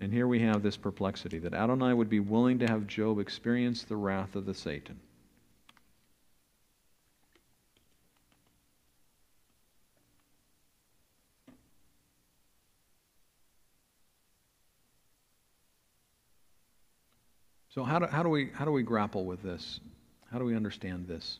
And 0.00 0.12
here 0.12 0.28
we 0.28 0.40
have 0.40 0.62
this 0.62 0.76
perplexity 0.76 1.38
that 1.40 1.54
Adonai 1.54 1.92
would 1.92 2.08
be 2.08 2.20
willing 2.20 2.58
to 2.60 2.66
have 2.66 2.86
Job 2.86 3.18
experience 3.18 3.82
the 3.82 3.96
wrath 3.96 4.36
of 4.36 4.46
the 4.46 4.54
Satan. 4.54 5.00
So 17.70 17.84
how 17.84 17.98
do, 17.98 18.06
how 18.06 18.22
do 18.22 18.28
we 18.28 18.50
how 18.54 18.64
do 18.64 18.72
we 18.72 18.82
grapple 18.82 19.24
with 19.24 19.42
this? 19.42 19.78
How 20.32 20.38
do 20.38 20.44
we 20.44 20.56
understand 20.56 21.06
this? 21.06 21.38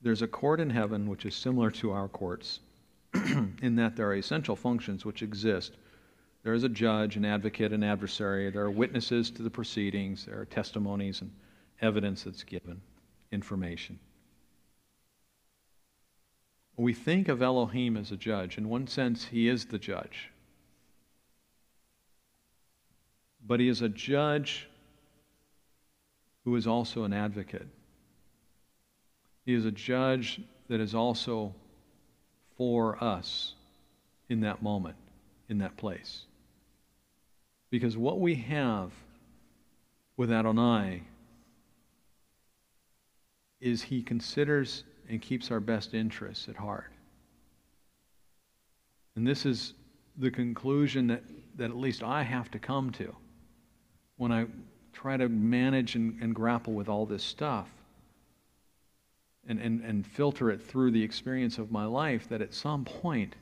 There's 0.00 0.22
a 0.22 0.28
court 0.28 0.60
in 0.60 0.70
heaven 0.70 1.08
which 1.08 1.26
is 1.26 1.34
similar 1.34 1.70
to 1.72 1.90
our 1.90 2.06
courts 2.06 2.60
in 3.14 3.74
that 3.76 3.96
there 3.96 4.06
are 4.08 4.14
essential 4.14 4.54
functions 4.54 5.04
which 5.04 5.22
exist 5.22 5.72
there 6.46 6.54
is 6.54 6.62
a 6.62 6.68
judge, 6.68 7.16
an 7.16 7.24
advocate, 7.24 7.72
an 7.72 7.82
adversary. 7.82 8.50
There 8.50 8.62
are 8.62 8.70
witnesses 8.70 9.32
to 9.32 9.42
the 9.42 9.50
proceedings. 9.50 10.26
There 10.26 10.38
are 10.38 10.44
testimonies 10.44 11.20
and 11.20 11.32
evidence 11.82 12.22
that's 12.22 12.44
given, 12.44 12.80
information. 13.32 13.98
We 16.76 16.94
think 16.94 17.26
of 17.26 17.42
Elohim 17.42 17.96
as 17.96 18.12
a 18.12 18.16
judge. 18.16 18.58
In 18.58 18.68
one 18.68 18.86
sense, 18.86 19.24
he 19.24 19.48
is 19.48 19.64
the 19.64 19.78
judge. 19.80 20.30
But 23.44 23.58
he 23.58 23.68
is 23.68 23.82
a 23.82 23.88
judge 23.88 24.68
who 26.44 26.54
is 26.54 26.68
also 26.68 27.02
an 27.02 27.12
advocate. 27.12 27.66
He 29.44 29.52
is 29.52 29.64
a 29.64 29.72
judge 29.72 30.40
that 30.68 30.78
is 30.78 30.94
also 30.94 31.56
for 32.56 33.02
us 33.02 33.54
in 34.28 34.42
that 34.42 34.62
moment, 34.62 34.96
in 35.48 35.58
that 35.58 35.76
place. 35.76 36.22
Because 37.70 37.96
what 37.96 38.20
we 38.20 38.36
have 38.36 38.92
with 40.16 40.30
Adonai 40.30 41.02
is 43.60 43.82
he 43.82 44.02
considers 44.02 44.84
and 45.08 45.20
keeps 45.20 45.50
our 45.50 45.60
best 45.60 45.94
interests 45.94 46.48
at 46.48 46.56
heart. 46.56 46.92
And 49.14 49.26
this 49.26 49.46
is 49.46 49.74
the 50.16 50.30
conclusion 50.30 51.06
that, 51.08 51.22
that 51.56 51.70
at 51.70 51.76
least 51.76 52.02
I 52.02 52.22
have 52.22 52.50
to 52.52 52.58
come 52.58 52.90
to 52.92 53.14
when 54.16 54.32
I 54.32 54.46
try 54.92 55.16
to 55.16 55.28
manage 55.28 55.94
and, 55.94 56.20
and 56.22 56.34
grapple 56.34 56.72
with 56.72 56.88
all 56.88 57.06
this 57.06 57.22
stuff 57.22 57.68
and, 59.46 59.58
and, 59.58 59.82
and 59.82 60.06
filter 60.06 60.50
it 60.50 60.62
through 60.62 60.90
the 60.90 61.02
experience 61.02 61.58
of 61.58 61.70
my 61.70 61.84
life 61.84 62.28
that 62.28 62.40
at 62.40 62.54
some 62.54 62.84
point 62.84 63.36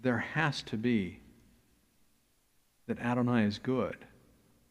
there 0.00 0.18
has 0.18 0.62
to 0.62 0.76
be 0.76 1.20
that 2.86 2.98
Adonai 2.98 3.44
is 3.44 3.58
good 3.58 3.96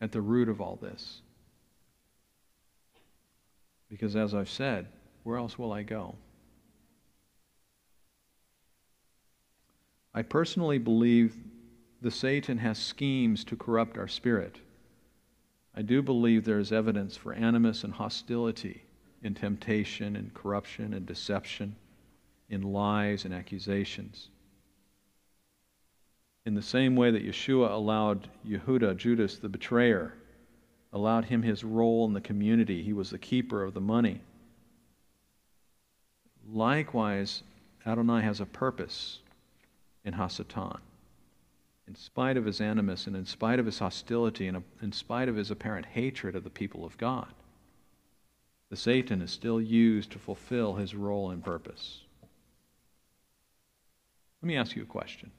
at 0.02 0.12
the 0.12 0.22
root 0.22 0.50
of 0.50 0.62
all 0.62 0.78
this. 0.82 1.22
Because 3.90 4.16
as 4.16 4.34
I've 4.34 4.50
said, 4.50 4.88
where 5.24 5.38
else 5.38 5.58
will 5.58 5.72
I 5.72 5.84
go? 5.84 6.16
I 10.14 10.22
personally 10.22 10.78
believe 10.78 11.36
the 12.02 12.12
Satan 12.12 12.58
has 12.60 12.78
schemes 12.78 13.44
to 13.46 13.56
corrupt 13.56 13.98
our 13.98 14.08
spirit. 14.08 14.60
I 15.76 15.82
do 15.82 16.02
believe 16.02 16.46
there 16.46 16.60
is 16.60 16.72
evidence 16.72 17.18
for 17.18 17.34
animus 17.34 17.84
and 17.84 17.94
hostility 17.94 18.84
in 19.24 19.34
temptation 19.34 20.16
and 20.16 20.34
corruption 20.34 20.94
and 20.94 21.06
deception, 21.06 21.76
in 22.50 22.62
lies 22.62 23.26
and 23.26 23.34
accusations. 23.34 24.30
In 26.46 26.54
the 26.54 26.62
same 26.62 26.96
way 26.96 27.10
that 27.10 27.26
Yeshua 27.26 27.72
allowed 27.72 28.30
Yehuda, 28.48 28.96
Judas 28.98 29.38
the 29.38 29.50
betrayer, 29.50 30.14
allowed 30.94 31.26
him 31.26 31.42
his 31.42 31.64
role 31.64 32.06
in 32.06 32.14
the 32.14 32.22
community, 32.22 32.84
he 32.84 32.94
was 32.94 33.10
the 33.10 33.18
keeper 33.18 33.64
of 33.64 33.74
the 33.74 33.82
money. 33.82 34.22
Likewise, 36.48 37.42
Adonai 37.86 38.22
has 38.22 38.40
a 38.40 38.46
purpose 38.46 39.20
in 40.04 40.14
Hasatan. 40.14 40.80
In 41.88 41.96
spite 41.96 42.38
of 42.38 42.46
his 42.46 42.62
animus 42.62 43.08
and 43.08 43.16
in 43.16 43.26
spite 43.26 43.60
of 43.60 43.66
his 43.66 43.80
hostility 43.80 44.48
and 44.48 44.64
in 44.82 44.92
spite 44.92 45.30
of 45.30 45.36
his 45.36 45.52
apparent 45.52 45.88
hatred 45.88 46.36
of 46.36 46.44
the 46.44 46.50
people 46.50 46.86
of 46.86 46.98
God, 46.98 47.34
the 48.70 48.76
Satan 48.76 49.22
is 49.22 49.32
still 49.32 49.62
used 49.62 50.12
to 50.12 50.20
fulfill 50.20 50.76
his 50.76 50.96
role 50.96 51.32
and 51.32 51.44
purpose. 51.44 52.02
Let 54.42 54.48
me 54.48 54.56
ask 54.56 54.76
you 54.76 54.84
a 54.84 54.88
question. 54.88 55.32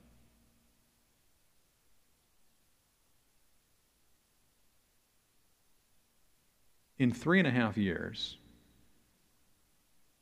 In 6.98 7.12
three 7.12 7.38
and 7.38 7.46
a 7.46 7.50
half 7.50 7.76
years 7.76 8.38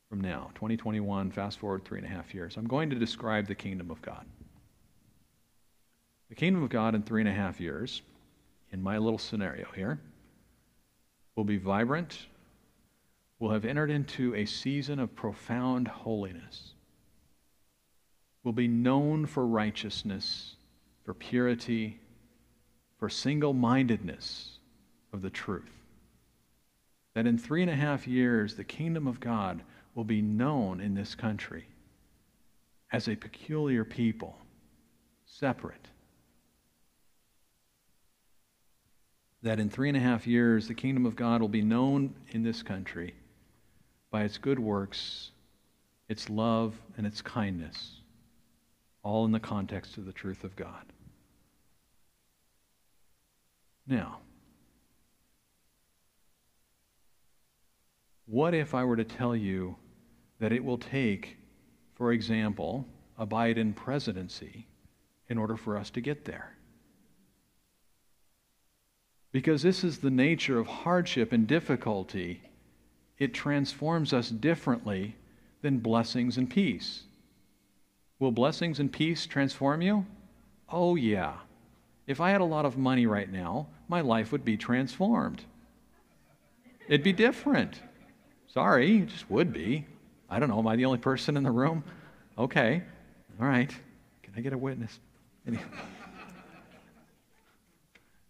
from 0.09 0.19
now, 0.19 0.51
2021, 0.55 1.31
fast 1.31 1.59
forward 1.59 1.85
three 1.85 1.99
and 1.99 2.07
a 2.07 2.09
half 2.09 2.33
years, 2.33 2.57
I'm 2.57 2.67
going 2.67 2.89
to 2.89 2.95
describe 2.97 3.47
the 3.47 3.55
kingdom 3.55 3.89
of 3.89 4.01
God. 4.01 4.25
The 6.29 6.35
kingdom 6.35 6.63
of 6.63 6.69
God 6.69 6.93
in 6.95 7.03
three 7.03 7.21
and 7.21 7.29
a 7.29 7.33
half 7.33 7.61
years, 7.61 8.01
in 8.71 8.83
my 8.83 8.97
little 8.97 9.17
scenario 9.17 9.67
here, 9.73 9.99
will 11.35 11.45
be 11.45 11.57
vibrant, 11.57 12.25
will 13.39 13.51
have 13.51 13.63
entered 13.63 13.89
into 13.89 14.35
a 14.35 14.45
season 14.45 14.99
of 14.99 15.15
profound 15.15 15.87
holiness, 15.87 16.73
will 18.43 18.53
be 18.53 18.67
known 18.67 19.25
for 19.25 19.45
righteousness, 19.45 20.55
for 21.05 21.13
purity, 21.13 21.99
for 22.99 23.09
single 23.09 23.53
mindedness 23.53 24.59
of 25.13 25.21
the 25.21 25.29
truth. 25.29 25.84
That 27.15 27.25
in 27.25 27.37
three 27.37 27.61
and 27.63 27.71
a 27.71 27.75
half 27.75 28.07
years, 28.07 28.55
the 28.55 28.63
kingdom 28.63 29.07
of 29.07 29.19
God 29.19 29.63
will 29.95 30.03
be 30.03 30.21
known 30.21 30.79
in 30.79 30.93
this 30.93 31.15
country 31.15 31.67
as 32.91 33.07
a 33.07 33.15
peculiar 33.15 33.83
people, 33.83 34.37
separate 35.25 35.87
that 39.45 39.59
in 39.59 39.69
three 39.69 39.89
and 39.89 39.97
a 39.97 40.01
half 40.01 40.25
years, 40.25 40.67
the 40.67 40.73
kingdom 40.73 41.05
of 41.05 41.15
God 41.15 41.39
will 41.39 41.47
be 41.47 41.61
known 41.61 42.15
in 42.31 42.41
this 42.41 42.63
country 42.63 43.13
by 44.09 44.23
its 44.23 44.39
good 44.39 44.57
works, 44.57 45.29
its 46.09 46.31
love, 46.31 46.73
and 46.97 47.05
its 47.05 47.21
kindness, 47.21 48.01
all 49.03 49.23
in 49.23 49.31
the 49.31 49.39
context 49.39 49.97
of 49.97 50.07
the 50.07 50.11
truth 50.11 50.43
of 50.43 50.55
God. 50.55 50.83
Now, 53.85 54.17
what 58.25 58.53
if 58.53 58.73
I 58.73 58.83
were 58.83 58.95
to 58.95 59.03
tell 59.03 59.35
you 59.35 59.75
that 60.39 60.51
it 60.51 60.63
will 60.63 60.77
take, 60.77 61.37
for 61.93 62.11
example, 62.11 62.85
a 63.17 63.25
Biden 63.25 63.75
presidency 63.75 64.67
in 65.29 65.37
order 65.37 65.55
for 65.55 65.77
us 65.77 65.89
to 65.91 66.01
get 66.01 66.25
there? 66.25 66.55
Because 69.31 69.61
this 69.61 69.83
is 69.83 69.99
the 69.99 70.09
nature 70.09 70.59
of 70.59 70.67
hardship 70.67 71.33
and 71.33 71.45
difficulty. 71.45 72.41
It 73.19 73.33
transforms 73.33 74.13
us 74.13 74.29
differently 74.29 75.15
than 75.61 75.79
blessings 75.79 76.37
and 76.37 76.49
peace. 76.49 77.03
Will 78.19 78.31
blessings 78.31 78.79
and 78.79 78.91
peace 78.91 79.25
transform 79.25 79.81
you? 79.81 80.05
Oh, 80.69 80.95
yeah. 80.95 81.33
If 82.07 82.21
I 82.21 82.29
had 82.29 82.41
a 82.41 82.45
lot 82.45 82.65
of 82.65 82.77
money 82.77 83.05
right 83.05 83.31
now, 83.31 83.67
my 83.87 84.01
life 84.01 84.31
would 84.31 84.45
be 84.45 84.57
transformed. 84.57 85.43
It'd 86.87 87.03
be 87.03 87.13
different. 87.13 87.81
Sorry, 88.55 88.99
it 88.99 89.09
just 89.09 89.29
would 89.29 89.53
be. 89.53 89.85
I 90.29 90.39
don't 90.39 90.49
know. 90.49 90.57
Am 90.57 90.65
I 90.65 90.75
the 90.75 90.85
only 90.85 90.97
person 90.97 91.37
in 91.37 91.43
the 91.43 91.51
room? 91.51 91.83
Okay. 92.37 92.81
All 93.39 93.45
right. 93.45 93.69
Can 94.23 94.33
I 94.35 94.41
get 94.41 94.53
a 94.53 94.57
witness? 94.57 94.99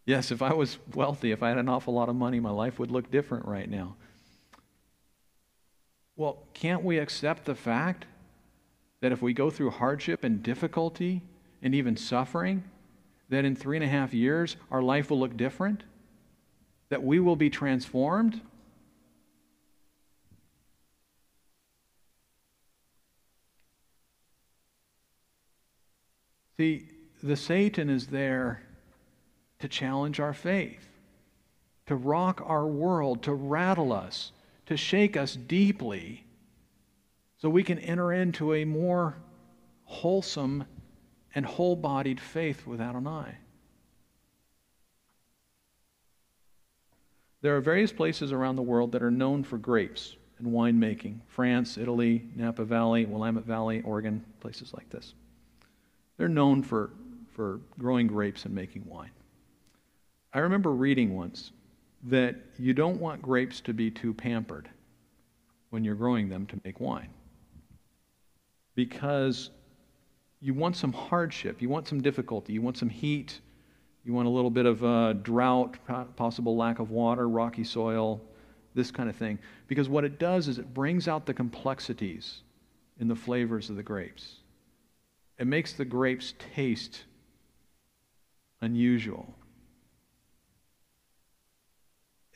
Yes, 0.07 0.31
if 0.31 0.43
I 0.43 0.53
was 0.53 0.77
wealthy, 0.93 1.31
if 1.31 1.41
I 1.41 1.49
had 1.49 1.57
an 1.57 1.67
awful 1.67 1.93
lot 1.93 2.09
of 2.09 2.15
money, 2.15 2.39
my 2.39 2.51
life 2.51 2.77
would 2.77 2.91
look 2.91 3.09
different 3.09 3.45
right 3.45 3.67
now. 3.67 3.95
Well, 6.15 6.43
can't 6.53 6.83
we 6.83 6.99
accept 6.99 7.45
the 7.45 7.55
fact 7.55 8.05
that 9.01 9.11
if 9.11 9.23
we 9.23 9.33
go 9.33 9.49
through 9.49 9.71
hardship 9.71 10.23
and 10.23 10.43
difficulty 10.43 11.23
and 11.63 11.73
even 11.73 11.97
suffering, 11.97 12.63
that 13.29 13.45
in 13.45 13.55
three 13.55 13.77
and 13.77 13.83
a 13.83 13.87
half 13.87 14.13
years 14.13 14.57
our 14.69 14.83
life 14.83 15.09
will 15.09 15.19
look 15.19 15.35
different? 15.35 15.83
That 16.89 17.03
we 17.03 17.19
will 17.19 17.35
be 17.35 17.49
transformed? 17.49 18.41
See, 26.57 26.87
the 27.21 27.35
Satan 27.35 27.89
is 27.89 28.07
there 28.07 28.61
to 29.59 29.67
challenge 29.67 30.19
our 30.19 30.33
faith, 30.33 30.87
to 31.87 31.95
rock 31.95 32.41
our 32.45 32.65
world, 32.65 33.23
to 33.23 33.33
rattle 33.33 33.91
us, 33.91 34.31
to 34.67 34.77
shake 34.77 35.17
us 35.17 35.35
deeply, 35.35 36.25
so 37.37 37.49
we 37.49 37.63
can 37.63 37.79
enter 37.79 38.13
into 38.13 38.53
a 38.53 38.65
more 38.65 39.17
wholesome 39.83 40.65
and 41.33 41.45
whole 41.45 41.75
bodied 41.75 42.19
faith 42.19 42.65
without 42.65 42.95
an 42.95 43.07
eye. 43.07 43.37
There 47.41 47.55
are 47.55 47.61
various 47.61 47.91
places 47.91 48.31
around 48.31 48.55
the 48.55 48.63
world 48.63 48.93
that 48.93 49.03
are 49.03 49.11
known 49.11 49.43
for 49.43 49.57
grapes 49.57 50.15
and 50.39 50.47
winemaking 50.47 51.19
France, 51.27 51.77
Italy, 51.77 52.27
Napa 52.35 52.63
Valley, 52.63 53.05
Willamette 53.05 53.45
Valley, 53.45 53.81
Oregon, 53.83 54.25
places 54.39 54.73
like 54.73 54.89
this. 54.89 55.13
They're 56.17 56.27
known 56.29 56.63
for, 56.63 56.91
for 57.33 57.59
growing 57.77 58.07
grapes 58.07 58.45
and 58.45 58.53
making 58.53 58.85
wine. 58.85 59.11
I 60.33 60.39
remember 60.39 60.71
reading 60.71 61.15
once 61.15 61.51
that 62.03 62.35
you 62.59 62.73
don't 62.73 62.99
want 62.99 63.21
grapes 63.21 63.61
to 63.61 63.73
be 63.73 63.89
too 63.89 64.13
pampered 64.13 64.69
when 65.69 65.83
you're 65.83 65.95
growing 65.95 66.29
them 66.29 66.45
to 66.47 66.59
make 66.63 66.79
wine. 66.79 67.09
Because 68.75 69.49
you 70.41 70.53
want 70.53 70.75
some 70.75 70.93
hardship, 70.93 71.61
you 71.61 71.69
want 71.69 71.87
some 71.87 72.01
difficulty, 72.01 72.53
you 72.53 72.61
want 72.61 72.77
some 72.77 72.89
heat, 72.89 73.39
you 74.03 74.13
want 74.13 74.27
a 74.27 74.29
little 74.29 74.51
bit 74.51 74.65
of 74.65 74.83
uh, 74.83 75.13
drought, 75.13 75.77
possible 76.15 76.55
lack 76.55 76.79
of 76.79 76.91
water, 76.91 77.27
rocky 77.27 77.63
soil, 77.63 78.21
this 78.75 78.91
kind 78.91 79.09
of 79.09 79.15
thing. 79.15 79.39
Because 79.67 79.89
what 79.89 80.03
it 80.03 80.19
does 80.19 80.47
is 80.47 80.59
it 80.59 80.73
brings 80.73 81.07
out 81.07 81.25
the 81.25 81.33
complexities 81.33 82.41
in 82.99 83.07
the 83.07 83.15
flavors 83.15 83.69
of 83.69 83.77
the 83.77 83.83
grapes. 83.83 84.41
It 85.37 85.47
makes 85.47 85.73
the 85.73 85.85
grapes 85.85 86.33
taste 86.55 87.03
unusual. 88.61 89.33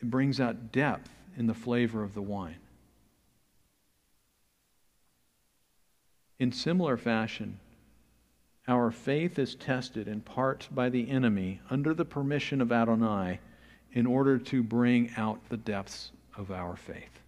It 0.01 0.09
brings 0.09 0.39
out 0.39 0.71
depth 0.71 1.09
in 1.37 1.47
the 1.47 1.53
flavor 1.53 2.03
of 2.03 2.13
the 2.13 2.21
wine. 2.21 2.59
In 6.39 6.51
similar 6.51 6.97
fashion, 6.97 7.59
our 8.67 8.91
faith 8.91 9.39
is 9.39 9.55
tested 9.55 10.07
in 10.07 10.21
part 10.21 10.69
by 10.71 10.89
the 10.89 11.09
enemy 11.09 11.59
under 11.69 11.93
the 11.93 12.05
permission 12.05 12.61
of 12.61 12.71
Adonai 12.71 13.39
in 13.91 14.05
order 14.05 14.37
to 14.37 14.63
bring 14.63 15.11
out 15.17 15.49
the 15.49 15.57
depths 15.57 16.11
of 16.37 16.51
our 16.51 16.75
faith. 16.75 17.18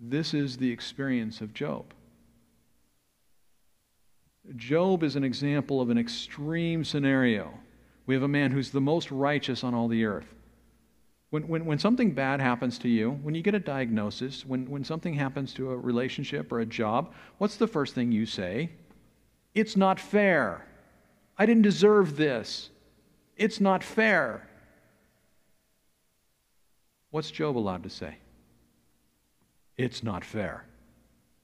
This 0.00 0.34
is 0.34 0.56
the 0.56 0.70
experience 0.70 1.40
of 1.40 1.54
Job. 1.54 1.92
Job 4.56 5.02
is 5.02 5.16
an 5.16 5.24
example 5.24 5.80
of 5.80 5.90
an 5.90 5.98
extreme 5.98 6.84
scenario. 6.84 7.52
We 8.06 8.14
have 8.14 8.22
a 8.22 8.28
man 8.28 8.50
who's 8.50 8.70
the 8.70 8.80
most 8.80 9.10
righteous 9.10 9.62
on 9.62 9.74
all 9.74 9.88
the 9.88 10.04
earth. 10.04 10.34
When, 11.30 11.46
when, 11.46 11.66
when 11.66 11.78
something 11.78 12.12
bad 12.12 12.40
happens 12.40 12.78
to 12.78 12.88
you, 12.88 13.10
when 13.22 13.34
you 13.34 13.42
get 13.42 13.54
a 13.54 13.58
diagnosis, 13.58 14.46
when, 14.46 14.70
when 14.70 14.84
something 14.84 15.12
happens 15.12 15.52
to 15.54 15.70
a 15.72 15.76
relationship 15.76 16.50
or 16.50 16.60
a 16.60 16.66
job, 16.66 17.12
what's 17.36 17.56
the 17.56 17.66
first 17.66 17.94
thing 17.94 18.12
you 18.12 18.24
say? 18.24 18.70
It's 19.54 19.76
not 19.76 20.00
fair. 20.00 20.64
I 21.36 21.44
didn't 21.44 21.62
deserve 21.62 22.16
this. 22.16 22.70
It's 23.36 23.60
not 23.60 23.84
fair. 23.84 24.48
What's 27.10 27.30
Job 27.30 27.56
allowed 27.56 27.82
to 27.82 27.90
say? 27.90 28.16
It's 29.78 30.02
not 30.02 30.24
fair. 30.24 30.64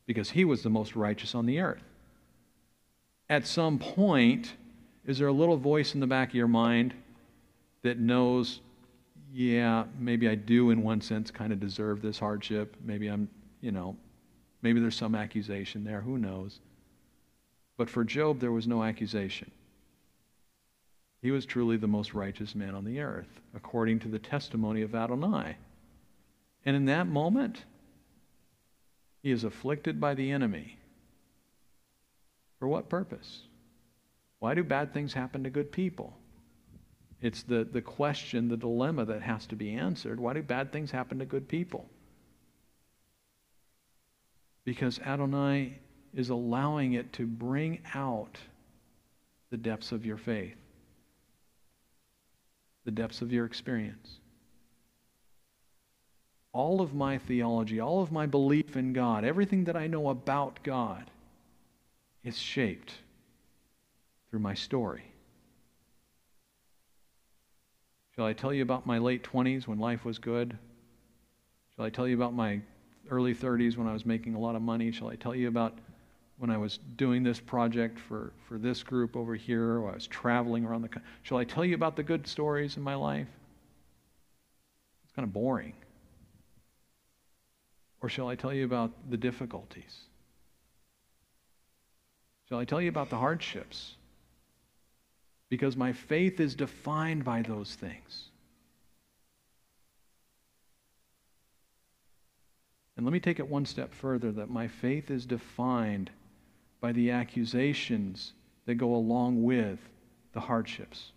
Because 0.05 0.30
he 0.30 0.45
was 0.45 0.62
the 0.62 0.70
most 0.70 0.95
righteous 0.95 1.35
on 1.35 1.47
the 1.47 1.61
earth. 1.61 1.82
At 3.30 3.47
some 3.47 3.78
point, 3.78 4.53
is 5.07 5.18
there 5.18 5.28
a 5.28 5.32
little 5.32 5.57
voice 5.57 5.95
in 5.95 6.01
the 6.01 6.07
back 6.07 6.28
of 6.28 6.35
your 6.35 6.49
mind 6.49 6.93
that 7.82 7.99
knows 7.99 8.61
yeah, 9.35 9.85
maybe 9.99 10.28
I 10.28 10.37
do, 10.37 10.70
in 10.70 10.85
one 10.85 11.01
sense, 11.01 11.32
kind 11.32 11.53
of 11.53 11.59
deserve 11.59 12.01
this 12.01 12.20
hardship. 12.20 12.76
Maybe 12.85 13.09
I'm, 13.09 13.28
you 13.61 13.72
know, 13.72 13.97
maybe 14.62 14.78
there's 14.78 14.95
some 14.95 15.16
accusation 15.16 15.82
there. 15.82 16.01
Who 16.01 16.18
knows? 16.18 16.61
But 17.76 17.91
for 17.91 18.05
Job, 18.05 18.39
there 18.39 18.53
was 18.53 18.68
no 18.68 18.85
accusation. 18.85 19.51
He 21.20 21.32
was 21.32 21.45
truly 21.47 21.76
the 21.76 21.89
most 21.89 22.14
righteous 22.14 22.55
man 22.55 22.76
on 22.76 22.85
the 22.85 23.01
earth, 23.01 23.41
according 23.57 23.99
to 24.01 24.09
the 24.09 24.20
testimony 24.20 24.82
of 24.82 24.95
Adonai. 24.95 25.57
And 26.64 26.76
in 26.76 26.85
that 26.85 27.09
moment, 27.09 27.64
he 29.25 29.31
is 29.31 29.43
afflicted 29.43 29.99
by 29.99 30.12
the 30.12 30.31
enemy. 30.31 30.77
For 32.59 32.68
what 32.68 32.91
purpose? 32.91 33.41
Why 34.39 34.53
do 34.53 34.62
bad 34.62 34.93
things 34.93 35.14
happen 35.14 35.45
to 35.45 35.51
good 35.51 35.72
people? 35.72 36.12
It's 37.22 37.43
the, 37.43 37.64
the 37.64 37.81
question, 37.81 38.49
the 38.49 38.59
dilemma 38.59 39.07
that 39.07 39.22
has 39.22 39.47
to 39.47 39.57
be 39.57 39.72
answered. 39.72 40.20
Why 40.20 40.35
do 40.35 40.43
bad 40.43 40.72
things 40.72 40.91
happen 40.91 41.20
to 41.20 41.25
good 41.25 41.49
people? 41.49 41.89
Because 44.66 44.99
Adonai 44.99 45.79
is 46.12 46.29
allowing 46.29 46.93
it 46.93 47.11
to 47.14 47.27
bring 47.27 47.81
out 47.95 48.37
the 49.51 49.57
depths 49.57 49.91
of 49.91 50.05
your 50.05 50.18
faith, 50.18 50.59
the 52.85 52.91
depths 52.91 53.22
of 53.22 53.33
your 53.33 53.47
experience. 53.47 54.18
All 56.55 56.81
of 56.81 56.95
my 56.95 57.19
theology, 57.19 57.81
all 57.81 58.01
of 58.01 58.13
my 58.13 58.27
belief 58.27 58.77
in 58.77 58.93
God, 58.93 59.25
everything 59.25 59.65
that 59.65 59.77
I 59.77 59.89
know 59.89 60.09
about 60.09 60.61
God 60.63 61.11
is 62.23 62.39
shaped 62.39 62.95
through 64.31 64.39
my 64.39 64.55
story. 64.55 65.03
Shall 68.15 68.25
I 68.25 68.33
tell 68.35 68.55
you 68.55 68.63
about 68.63 68.87
my 68.87 68.99
late 68.99 69.25
20s 69.25 69.67
when 69.67 69.81
life 69.81 70.05
was 70.05 70.19
good? 70.19 70.57
Shall 71.75 71.85
I 71.85 71.91
tell 71.91 72.07
you 72.07 72.15
about 72.15 72.35
my 72.35 72.61
early 73.11 73.35
30s 73.35 73.77
when 73.77 73.89
I 73.89 73.93
was 73.93 74.07
making 74.07 74.37
a 74.37 74.39
lot 74.39 74.55
of 74.55 74.63
money? 74.63 74.93
Shall 74.93 75.09
I 75.09 75.17
tell 75.17 75.35
you 75.35 75.49
about 75.49 75.77
when 76.39 76.51
I 76.51 76.57
was 76.57 76.79
doing 76.95 77.25
this 77.25 77.41
project 77.41 77.99
for, 77.99 78.33
for 78.49 78.59
this 78.59 78.85
group 78.85 79.17
over 79.17 79.35
here, 79.35 79.81
or 79.81 79.91
I 79.91 79.95
was 79.95 80.07
traveling 80.07 80.65
around 80.65 80.83
the 80.83 80.89
country? 80.89 81.11
Shall 81.23 81.39
I 81.39 81.45
tell 81.45 81.65
you 81.65 81.75
about 81.75 81.97
the 81.97 82.05
good 82.05 82.29
stories 82.29 82.77
in 82.77 82.85
my 82.85 82.95
life? 82.95 83.27
It's 85.03 85.13
kind 85.13 85.27
of 85.27 85.33
boring. 85.33 85.75
Or 88.05 88.09
shall 88.09 88.29
I 88.29 88.37
tell 88.37 88.53
you 88.53 88.65
about 88.65 88.93
the 89.11 89.17
difficulties? 89.17 90.03
Shall 92.49 92.59
I 92.59 92.67
tell 92.67 92.81
you 92.81 92.91
about 92.91 93.09
the 93.09 93.17
hardships? 93.17 93.97
because 95.55 95.77
my 95.77 95.93
faith 95.93 96.41
is 96.41 96.57
defined 96.57 97.25
by 97.25 97.41
those 97.41 97.77
things. 97.77 98.31
And 102.97 103.07
let 103.07 103.13
me 103.13 103.21
take 103.21 103.39
it 103.39 103.49
one 103.49 103.65
step 103.65 103.95
further 103.95 104.33
that 104.33 104.51
my 104.51 104.67
faith 104.67 105.13
is 105.13 105.27
defined 105.27 106.11
by 106.81 106.91
the 106.91 107.13
accusations 107.13 108.33
that 108.67 108.75
go 108.75 108.97
along 108.97 109.45
with 109.45 109.79
the 110.33 110.41
hardships. 110.41 111.13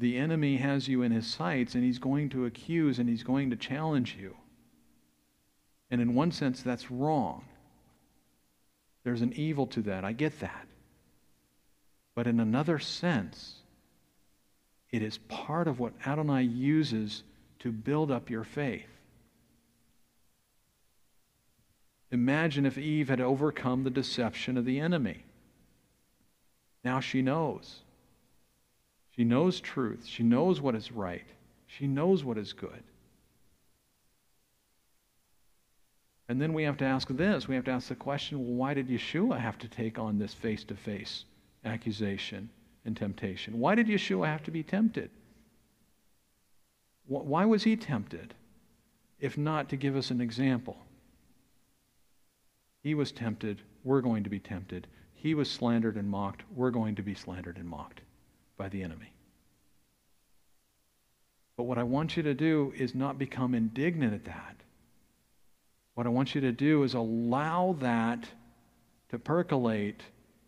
The 0.00 0.16
enemy 0.16 0.56
has 0.56 0.88
you 0.88 1.02
in 1.02 1.12
his 1.12 1.26
sights, 1.26 1.74
and 1.74 1.84
he's 1.84 1.98
going 1.98 2.30
to 2.30 2.46
accuse 2.46 2.98
and 2.98 3.06
he's 3.06 3.22
going 3.22 3.50
to 3.50 3.56
challenge 3.56 4.16
you. 4.18 4.34
And 5.90 6.00
in 6.00 6.14
one 6.14 6.32
sense, 6.32 6.62
that's 6.62 6.90
wrong. 6.90 7.44
There's 9.04 9.20
an 9.20 9.34
evil 9.34 9.66
to 9.68 9.82
that. 9.82 10.02
I 10.02 10.12
get 10.12 10.40
that. 10.40 10.66
But 12.14 12.26
in 12.26 12.40
another 12.40 12.78
sense, 12.78 13.56
it 14.90 15.02
is 15.02 15.18
part 15.18 15.68
of 15.68 15.78
what 15.78 15.92
Adonai 16.06 16.44
uses 16.44 17.22
to 17.58 17.70
build 17.70 18.10
up 18.10 18.30
your 18.30 18.44
faith. 18.44 18.88
Imagine 22.10 22.64
if 22.64 22.78
Eve 22.78 23.10
had 23.10 23.20
overcome 23.20 23.84
the 23.84 23.90
deception 23.90 24.56
of 24.56 24.64
the 24.64 24.80
enemy. 24.80 25.24
Now 26.82 27.00
she 27.00 27.20
knows. 27.20 27.80
She 29.16 29.24
knows 29.24 29.60
truth. 29.60 30.06
She 30.06 30.22
knows 30.22 30.60
what 30.60 30.74
is 30.74 30.92
right. 30.92 31.26
She 31.66 31.86
knows 31.86 32.24
what 32.24 32.38
is 32.38 32.52
good. 32.52 32.82
And 36.28 36.40
then 36.40 36.52
we 36.52 36.62
have 36.62 36.76
to 36.78 36.84
ask 36.84 37.08
this 37.08 37.48
we 37.48 37.56
have 37.56 37.64
to 37.64 37.72
ask 37.72 37.88
the 37.88 37.96
question 37.96 38.38
well, 38.38 38.54
why 38.54 38.74
did 38.74 38.88
Yeshua 38.88 39.40
have 39.40 39.58
to 39.58 39.68
take 39.68 39.98
on 39.98 40.18
this 40.18 40.32
face 40.32 40.62
to 40.64 40.76
face 40.76 41.24
accusation 41.64 42.48
and 42.84 42.96
temptation? 42.96 43.58
Why 43.58 43.74
did 43.74 43.88
Yeshua 43.88 44.26
have 44.26 44.44
to 44.44 44.52
be 44.52 44.62
tempted? 44.62 45.10
Why 47.06 47.44
was 47.44 47.64
he 47.64 47.74
tempted, 47.74 48.34
if 49.18 49.36
not 49.36 49.68
to 49.70 49.76
give 49.76 49.96
us 49.96 50.12
an 50.12 50.20
example? 50.20 50.76
He 52.84 52.94
was 52.94 53.10
tempted, 53.10 53.60
we're 53.82 54.00
going 54.00 54.22
to 54.22 54.30
be 54.30 54.38
tempted. 54.38 54.86
He 55.12 55.34
was 55.34 55.50
slandered 55.50 55.96
and 55.96 56.08
mocked, 56.08 56.44
we're 56.54 56.70
going 56.70 56.94
to 56.94 57.02
be 57.02 57.14
slandered 57.14 57.56
and 57.56 57.68
mocked 57.68 58.02
by 58.60 58.68
the 58.68 58.82
enemy. 58.82 59.12
But 61.56 61.64
what 61.64 61.78
I 61.78 61.82
want 61.82 62.16
you 62.16 62.22
to 62.22 62.34
do 62.34 62.72
is 62.76 62.94
not 62.94 63.18
become 63.18 63.54
indignant 63.54 64.14
at 64.14 64.24
that 64.26 64.60
what 66.00 66.06
I 66.06 66.10
want 66.10 66.34
you 66.34 66.40
to 66.40 66.52
do 66.52 66.82
is 66.82 66.94
allow 66.94 67.76
that 67.80 68.26
to 69.10 69.18
percolate 69.18 70.00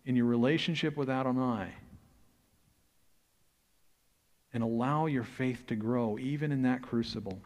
in 0.07 0.17
your 0.17 0.25
relationship 0.25 0.97
with 0.97 1.11
Adonai. 1.11 1.69
And 4.55 4.63
allow 4.63 5.05
your 5.05 5.25
faith 5.25 5.67
to 5.67 5.77
grow, 5.77 6.19
even 6.19 6.53
in 6.53 6.63
that 6.63 6.81
crucible. 6.81 7.39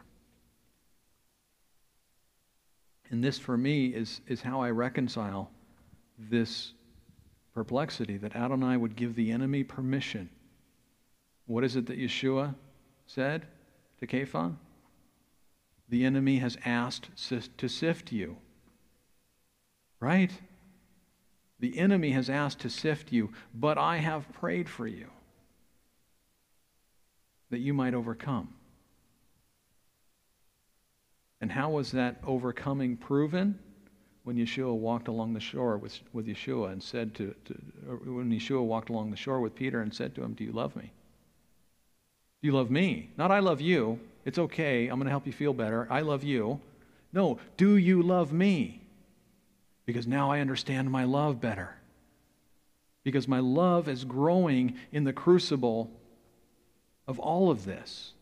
And 3.09 3.21
this, 3.21 3.37
for 3.37 3.57
me, 3.57 3.87
is, 3.87 4.21
is 4.25 4.41
how 4.41 4.61
I 4.61 4.71
reconcile 4.71 5.51
this 6.17 6.71
perplexity 7.53 8.15
that 8.19 8.37
Adonai 8.37 8.77
would 8.77 8.95
give 8.95 9.15
the 9.15 9.33
enemy 9.33 9.65
permission. 9.65 10.29
What 11.47 11.63
is 11.63 11.75
it 11.75 11.87
that 11.87 11.97
Yeshua 11.97 12.55
said 13.07 13.47
to 13.99 14.07
Kepha? 14.07 14.55
the 15.89 16.03
enemy 16.03 16.37
has 16.39 16.57
asked 16.65 17.09
to 17.57 17.69
sift 17.69 18.11
you. 18.11 18.37
Right? 19.99 20.31
The 21.59 21.77
enemy 21.77 22.11
has 22.11 22.29
asked 22.29 22.59
to 22.59 22.69
sift 22.69 23.11
you, 23.11 23.31
but 23.53 23.77
I 23.77 23.97
have 23.97 24.31
prayed 24.33 24.69
for 24.69 24.85
you 24.85 25.07
that 27.49 27.59
you 27.59 27.73
might 27.73 27.93
overcome. 27.93 28.53
And 31.39 31.51
how 31.51 31.69
was 31.69 31.91
that 31.91 32.17
overcoming 32.25 32.97
proven? 32.97 33.59
When 34.23 34.35
Yeshua 34.35 34.75
walked 34.75 35.07
along 35.07 35.33
the 35.33 35.39
shore 35.39 35.77
with, 35.77 36.01
with 36.11 36.27
Yeshua 36.27 36.73
and 36.73 36.83
said 36.83 37.15
to, 37.15 37.33
to 37.45 37.53
when 38.03 38.29
Yeshua 38.29 38.61
walked 38.61 38.89
along 38.89 39.09
the 39.09 39.15
shore 39.15 39.39
with 39.39 39.55
Peter 39.55 39.81
and 39.81 39.93
said 39.93 40.13
to 40.15 40.23
him, 40.23 40.33
Do 40.33 40.43
you 40.43 40.51
love 40.51 40.75
me? 40.75 40.91
You 42.47 42.53
love 42.53 42.71
me? 42.71 43.09
Not 43.17 43.29
I 43.29 43.39
love 43.39 43.59
you. 43.59 43.99
It's 44.23 44.39
okay. 44.39 44.87
I'm 44.87 44.95
going 44.99 45.07
to 45.07 45.11
help 45.11 45.27
you 45.27 45.33
feel 45.33 45.51
better. 45.51 45.85
I 45.89 45.99
love 45.99 46.23
you. 46.23 46.61
No, 47.11 47.39
do 47.57 47.75
you 47.75 48.01
love 48.01 48.31
me? 48.31 48.83
Because 49.85 50.07
now 50.07 50.31
I 50.31 50.39
understand 50.39 50.89
my 50.89 51.03
love 51.03 51.41
better. 51.41 51.75
Because 53.03 53.27
my 53.27 53.39
love 53.39 53.89
is 53.89 54.05
growing 54.05 54.75
in 54.93 55.03
the 55.03 55.11
crucible 55.11 55.91
of 57.05 57.19
all 57.19 57.51
of 57.51 57.65
this 57.65 58.13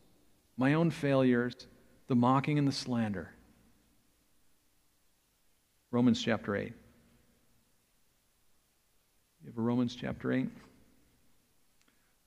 my 0.58 0.74
own 0.74 0.90
failures, 0.90 1.54
the 2.08 2.16
mocking 2.16 2.58
and 2.58 2.68
the 2.68 2.72
slander. 2.72 3.30
Romans 5.92 6.20
chapter 6.20 6.56
8. 6.56 6.74
You 9.44 9.50
have 9.52 9.58
a 9.60 9.62
Romans 9.62 9.96
chapter 9.96 10.34
8? 10.34 10.50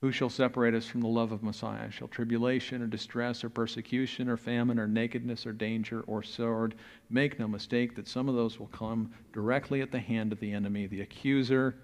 Who 0.00 0.12
shall 0.12 0.30
separate 0.30 0.74
us 0.74 0.86
from 0.86 1.00
the 1.00 1.08
love 1.08 1.32
of 1.32 1.42
Messiah? 1.42 1.90
Shall 1.90 2.06
tribulation 2.06 2.82
or 2.82 2.86
distress 2.86 3.42
or 3.42 3.48
persecution 3.48 4.28
or 4.28 4.36
famine 4.36 4.78
or 4.78 4.86
nakedness 4.86 5.44
or 5.44 5.52
danger 5.52 6.02
or 6.02 6.22
sword? 6.22 6.76
Make 7.10 7.40
no 7.40 7.48
mistake 7.48 7.96
that 7.96 8.06
some 8.06 8.28
of 8.28 8.36
those 8.36 8.60
will 8.60 8.68
come 8.68 9.12
directly 9.32 9.80
at 9.80 9.90
the 9.90 9.98
hand 9.98 10.32
of 10.32 10.38
the 10.38 10.52
enemy, 10.52 10.86
the 10.86 11.00
accuser, 11.00 11.74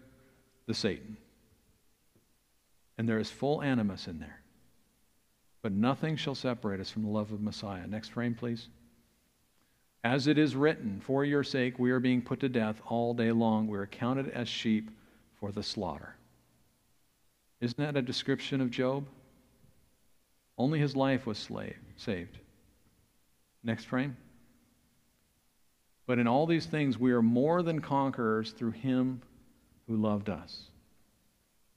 the 0.66 0.74
Satan. 0.74 1.16
And 2.98 3.08
there 3.08 3.18
is 3.18 3.30
full 3.30 3.62
animus 3.62 4.06
in 4.06 4.20
there. 4.20 4.42
But 5.62 5.72
nothing 5.72 6.14
shall 6.14 6.36
separate 6.36 6.80
us 6.80 6.90
from 6.90 7.02
the 7.02 7.10
love 7.10 7.32
of 7.32 7.40
Messiah. 7.40 7.86
Next 7.88 8.10
frame, 8.10 8.36
please. 8.36 8.68
As 10.04 10.28
it 10.28 10.38
is 10.38 10.54
written, 10.54 11.00
For 11.00 11.24
your 11.24 11.42
sake 11.42 11.80
we 11.80 11.90
are 11.90 11.98
being 11.98 12.22
put 12.22 12.38
to 12.40 12.48
death 12.48 12.80
all 12.86 13.12
day 13.12 13.32
long. 13.32 13.66
We 13.66 13.78
are 13.78 13.86
counted 13.86 14.28
as 14.28 14.48
sheep 14.48 14.90
for 15.40 15.50
the 15.50 15.62
slaughter. 15.64 16.14
Isn't 17.64 17.78
that 17.78 17.96
a 17.96 18.02
description 18.02 18.60
of 18.60 18.70
Job? 18.70 19.06
Only 20.58 20.78
his 20.78 20.94
life 20.94 21.24
was 21.24 21.38
slave, 21.38 21.78
saved. 21.96 22.38
Next 23.62 23.84
frame. 23.84 24.18
But 26.06 26.18
in 26.18 26.26
all 26.26 26.46
these 26.46 26.66
things, 26.66 26.98
we 26.98 27.12
are 27.12 27.22
more 27.22 27.62
than 27.62 27.80
conquerors 27.80 28.52
through 28.52 28.72
him 28.72 29.22
who 29.88 29.96
loved 29.96 30.28
us. 30.28 30.64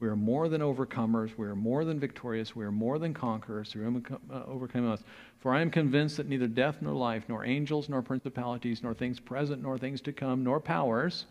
We 0.01 0.09
are 0.09 0.17
more 0.17 0.49
than 0.49 0.59
overcomers. 0.59 1.37
We 1.37 1.47
are 1.47 1.55
more 1.55 1.85
than 1.85 2.01
victorious. 2.01 2.53
We 2.53 2.65
are 2.65 2.71
more 2.71 2.99
than 2.99 3.13
conquerors 3.13 3.71
through 3.71 4.03
uh, 4.29 4.43
overcame 4.45 4.91
us. 4.91 5.01
For 5.39 5.53
I 5.53 5.61
am 5.61 5.71
convinced 5.71 6.17
that 6.17 6.27
neither 6.27 6.47
death 6.47 6.81
nor 6.81 6.93
life, 6.93 7.23
nor 7.29 7.45
angels, 7.45 7.87
nor 7.87 8.01
principalities, 8.01 8.83
nor 8.83 8.93
things 8.93 9.21
present, 9.21 9.63
nor 9.63 9.77
things 9.77 10.01
to 10.01 10.11
come, 10.11 10.43
nor 10.43 10.59
powers, 10.59 11.25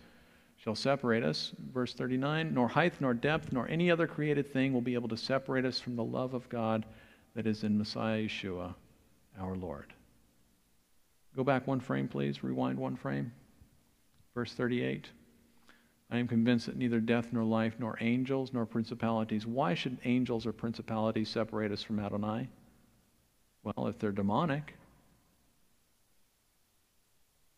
shall 0.66 0.74
separate 0.74 1.22
us. 1.22 1.52
Verse 1.72 1.94
39 1.94 2.52
Nor 2.52 2.66
height, 2.66 2.94
nor 2.98 3.14
depth, 3.14 3.52
nor 3.52 3.68
any 3.68 3.88
other 3.88 4.08
created 4.08 4.52
thing 4.52 4.72
will 4.72 4.80
be 4.80 4.94
able 4.94 5.08
to 5.08 5.16
separate 5.16 5.64
us 5.64 5.78
from 5.78 5.94
the 5.94 6.02
love 6.02 6.34
of 6.34 6.48
God 6.48 6.84
that 7.36 7.46
is 7.46 7.62
in 7.62 7.78
Messiah 7.78 8.22
Yeshua, 8.22 8.74
our 9.38 9.54
Lord. 9.54 9.92
Go 11.36 11.44
back 11.44 11.68
one 11.68 11.78
frame, 11.78 12.08
please. 12.08 12.42
Rewind 12.42 12.80
one 12.80 12.96
frame. 12.96 13.30
Verse 14.34 14.54
38. 14.54 15.08
I 16.10 16.18
am 16.18 16.26
convinced 16.26 16.66
that 16.66 16.76
neither 16.76 16.98
death 16.98 17.28
nor 17.30 17.44
life, 17.44 17.74
nor 17.78 17.96
angels, 18.00 18.52
nor 18.52 18.66
principalities. 18.66 19.46
Why 19.46 19.74
should 19.74 19.98
angels 20.04 20.46
or 20.46 20.52
principalities 20.52 21.28
separate 21.28 21.70
us 21.70 21.84
from 21.84 22.00
Adonai? 22.00 22.48
Well, 23.62 23.86
if 23.86 24.00
they're 24.00 24.10
demonic, 24.10 24.74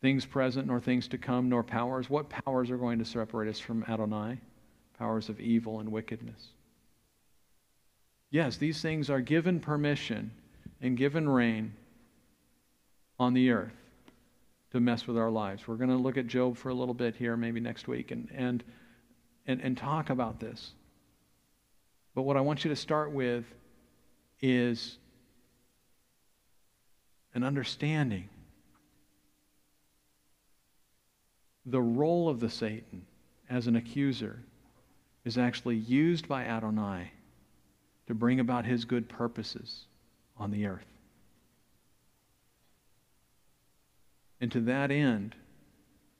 things 0.01 0.24
present 0.24 0.66
nor 0.66 0.80
things 0.80 1.09
to 1.09 1.18
come, 1.18 1.49
nor 1.49 1.62
powers. 1.62 2.09
What 2.09 2.28
powers 2.28 2.70
are 2.70 2.76
going 2.76 2.99
to 2.99 3.05
separate 3.05 3.49
us 3.49 3.59
from 3.59 3.84
Adonai? 3.88 4.38
Powers 4.99 5.28
of 5.28 5.40
evil 5.40 5.80
and 5.80 5.90
wickedness. 5.90 6.49
Yes, 8.30 8.57
these 8.57 8.80
things 8.82 9.11
are 9.11 9.20
given 9.20 9.61
permission 9.61 10.32
and 10.80 10.96
given 10.96 11.28
reign 11.28 11.74
on 13.18 13.34
the 13.34 13.51
earth 13.51 13.72
to 14.72 14.80
mess 14.80 15.07
with 15.07 15.16
our 15.16 15.30
lives. 15.30 15.66
We're 15.66 15.76
going 15.76 15.90
to 15.90 15.96
look 15.96 16.16
at 16.16 16.26
Job 16.26 16.57
for 16.57 16.68
a 16.68 16.74
little 16.74 16.94
bit 16.94 17.16
here, 17.16 17.36
maybe 17.36 17.59
next 17.59 17.88
week, 17.88 18.11
and, 18.11 18.28
and, 18.34 18.62
and, 19.46 19.61
and 19.61 19.76
talk 19.76 20.11
about 20.11 20.40
this. 20.40 20.72
But 22.14 22.22
what 22.22 22.36
I 22.36 22.40
want 22.40 22.64
you 22.64 22.68
to 22.68 22.76
start 22.76 23.12
with 23.12 23.44
is 24.40 24.99
an 27.34 27.44
understanding 27.44 28.28
the 31.71 31.81
role 31.81 32.29
of 32.29 32.41
the 32.41 32.49
Satan 32.49 33.05
as 33.51 33.66
an 33.66 33.77
accuser 33.77 34.41
is 35.25 35.37
actually 35.37 35.77
used 35.77 36.27
by 36.27 36.45
Adonai 36.45 37.11
to 38.07 38.14
bring 38.14 38.41
about 38.41 38.64
his 38.64 38.85
good 38.85 39.09
purposes 39.09 39.85
on 40.39 40.51
the 40.51 40.66
earth. 40.66 40.87
And 44.41 44.51
to 44.53 44.61
that 44.61 44.91
end, 44.91 45.35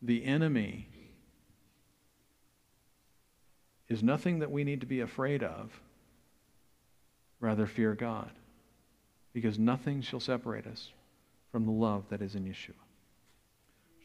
the 0.03 0.25
enemy 0.25 0.89
is 3.89 4.03
nothing 4.03 4.41
that 4.41 4.51
we 4.51 4.65
need 4.65 4.81
to 4.81 4.87
be 4.87 5.01
afraid 5.01 5.43
of. 5.43 5.81
Rather, 7.41 7.67
fear 7.67 7.95
God, 7.95 8.31
because 9.33 9.59
nothing 9.59 10.03
shall 10.03 10.21
separate 10.21 10.67
us 10.67 10.91
from 11.53 11.65
the 11.65 11.73
love 11.73 12.05
that 12.11 12.21
is 12.21 12.35
in 12.35 12.45
Yeshua. 12.45 12.75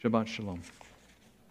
Shabbat 0.03 0.27
Shalom. 0.27 0.61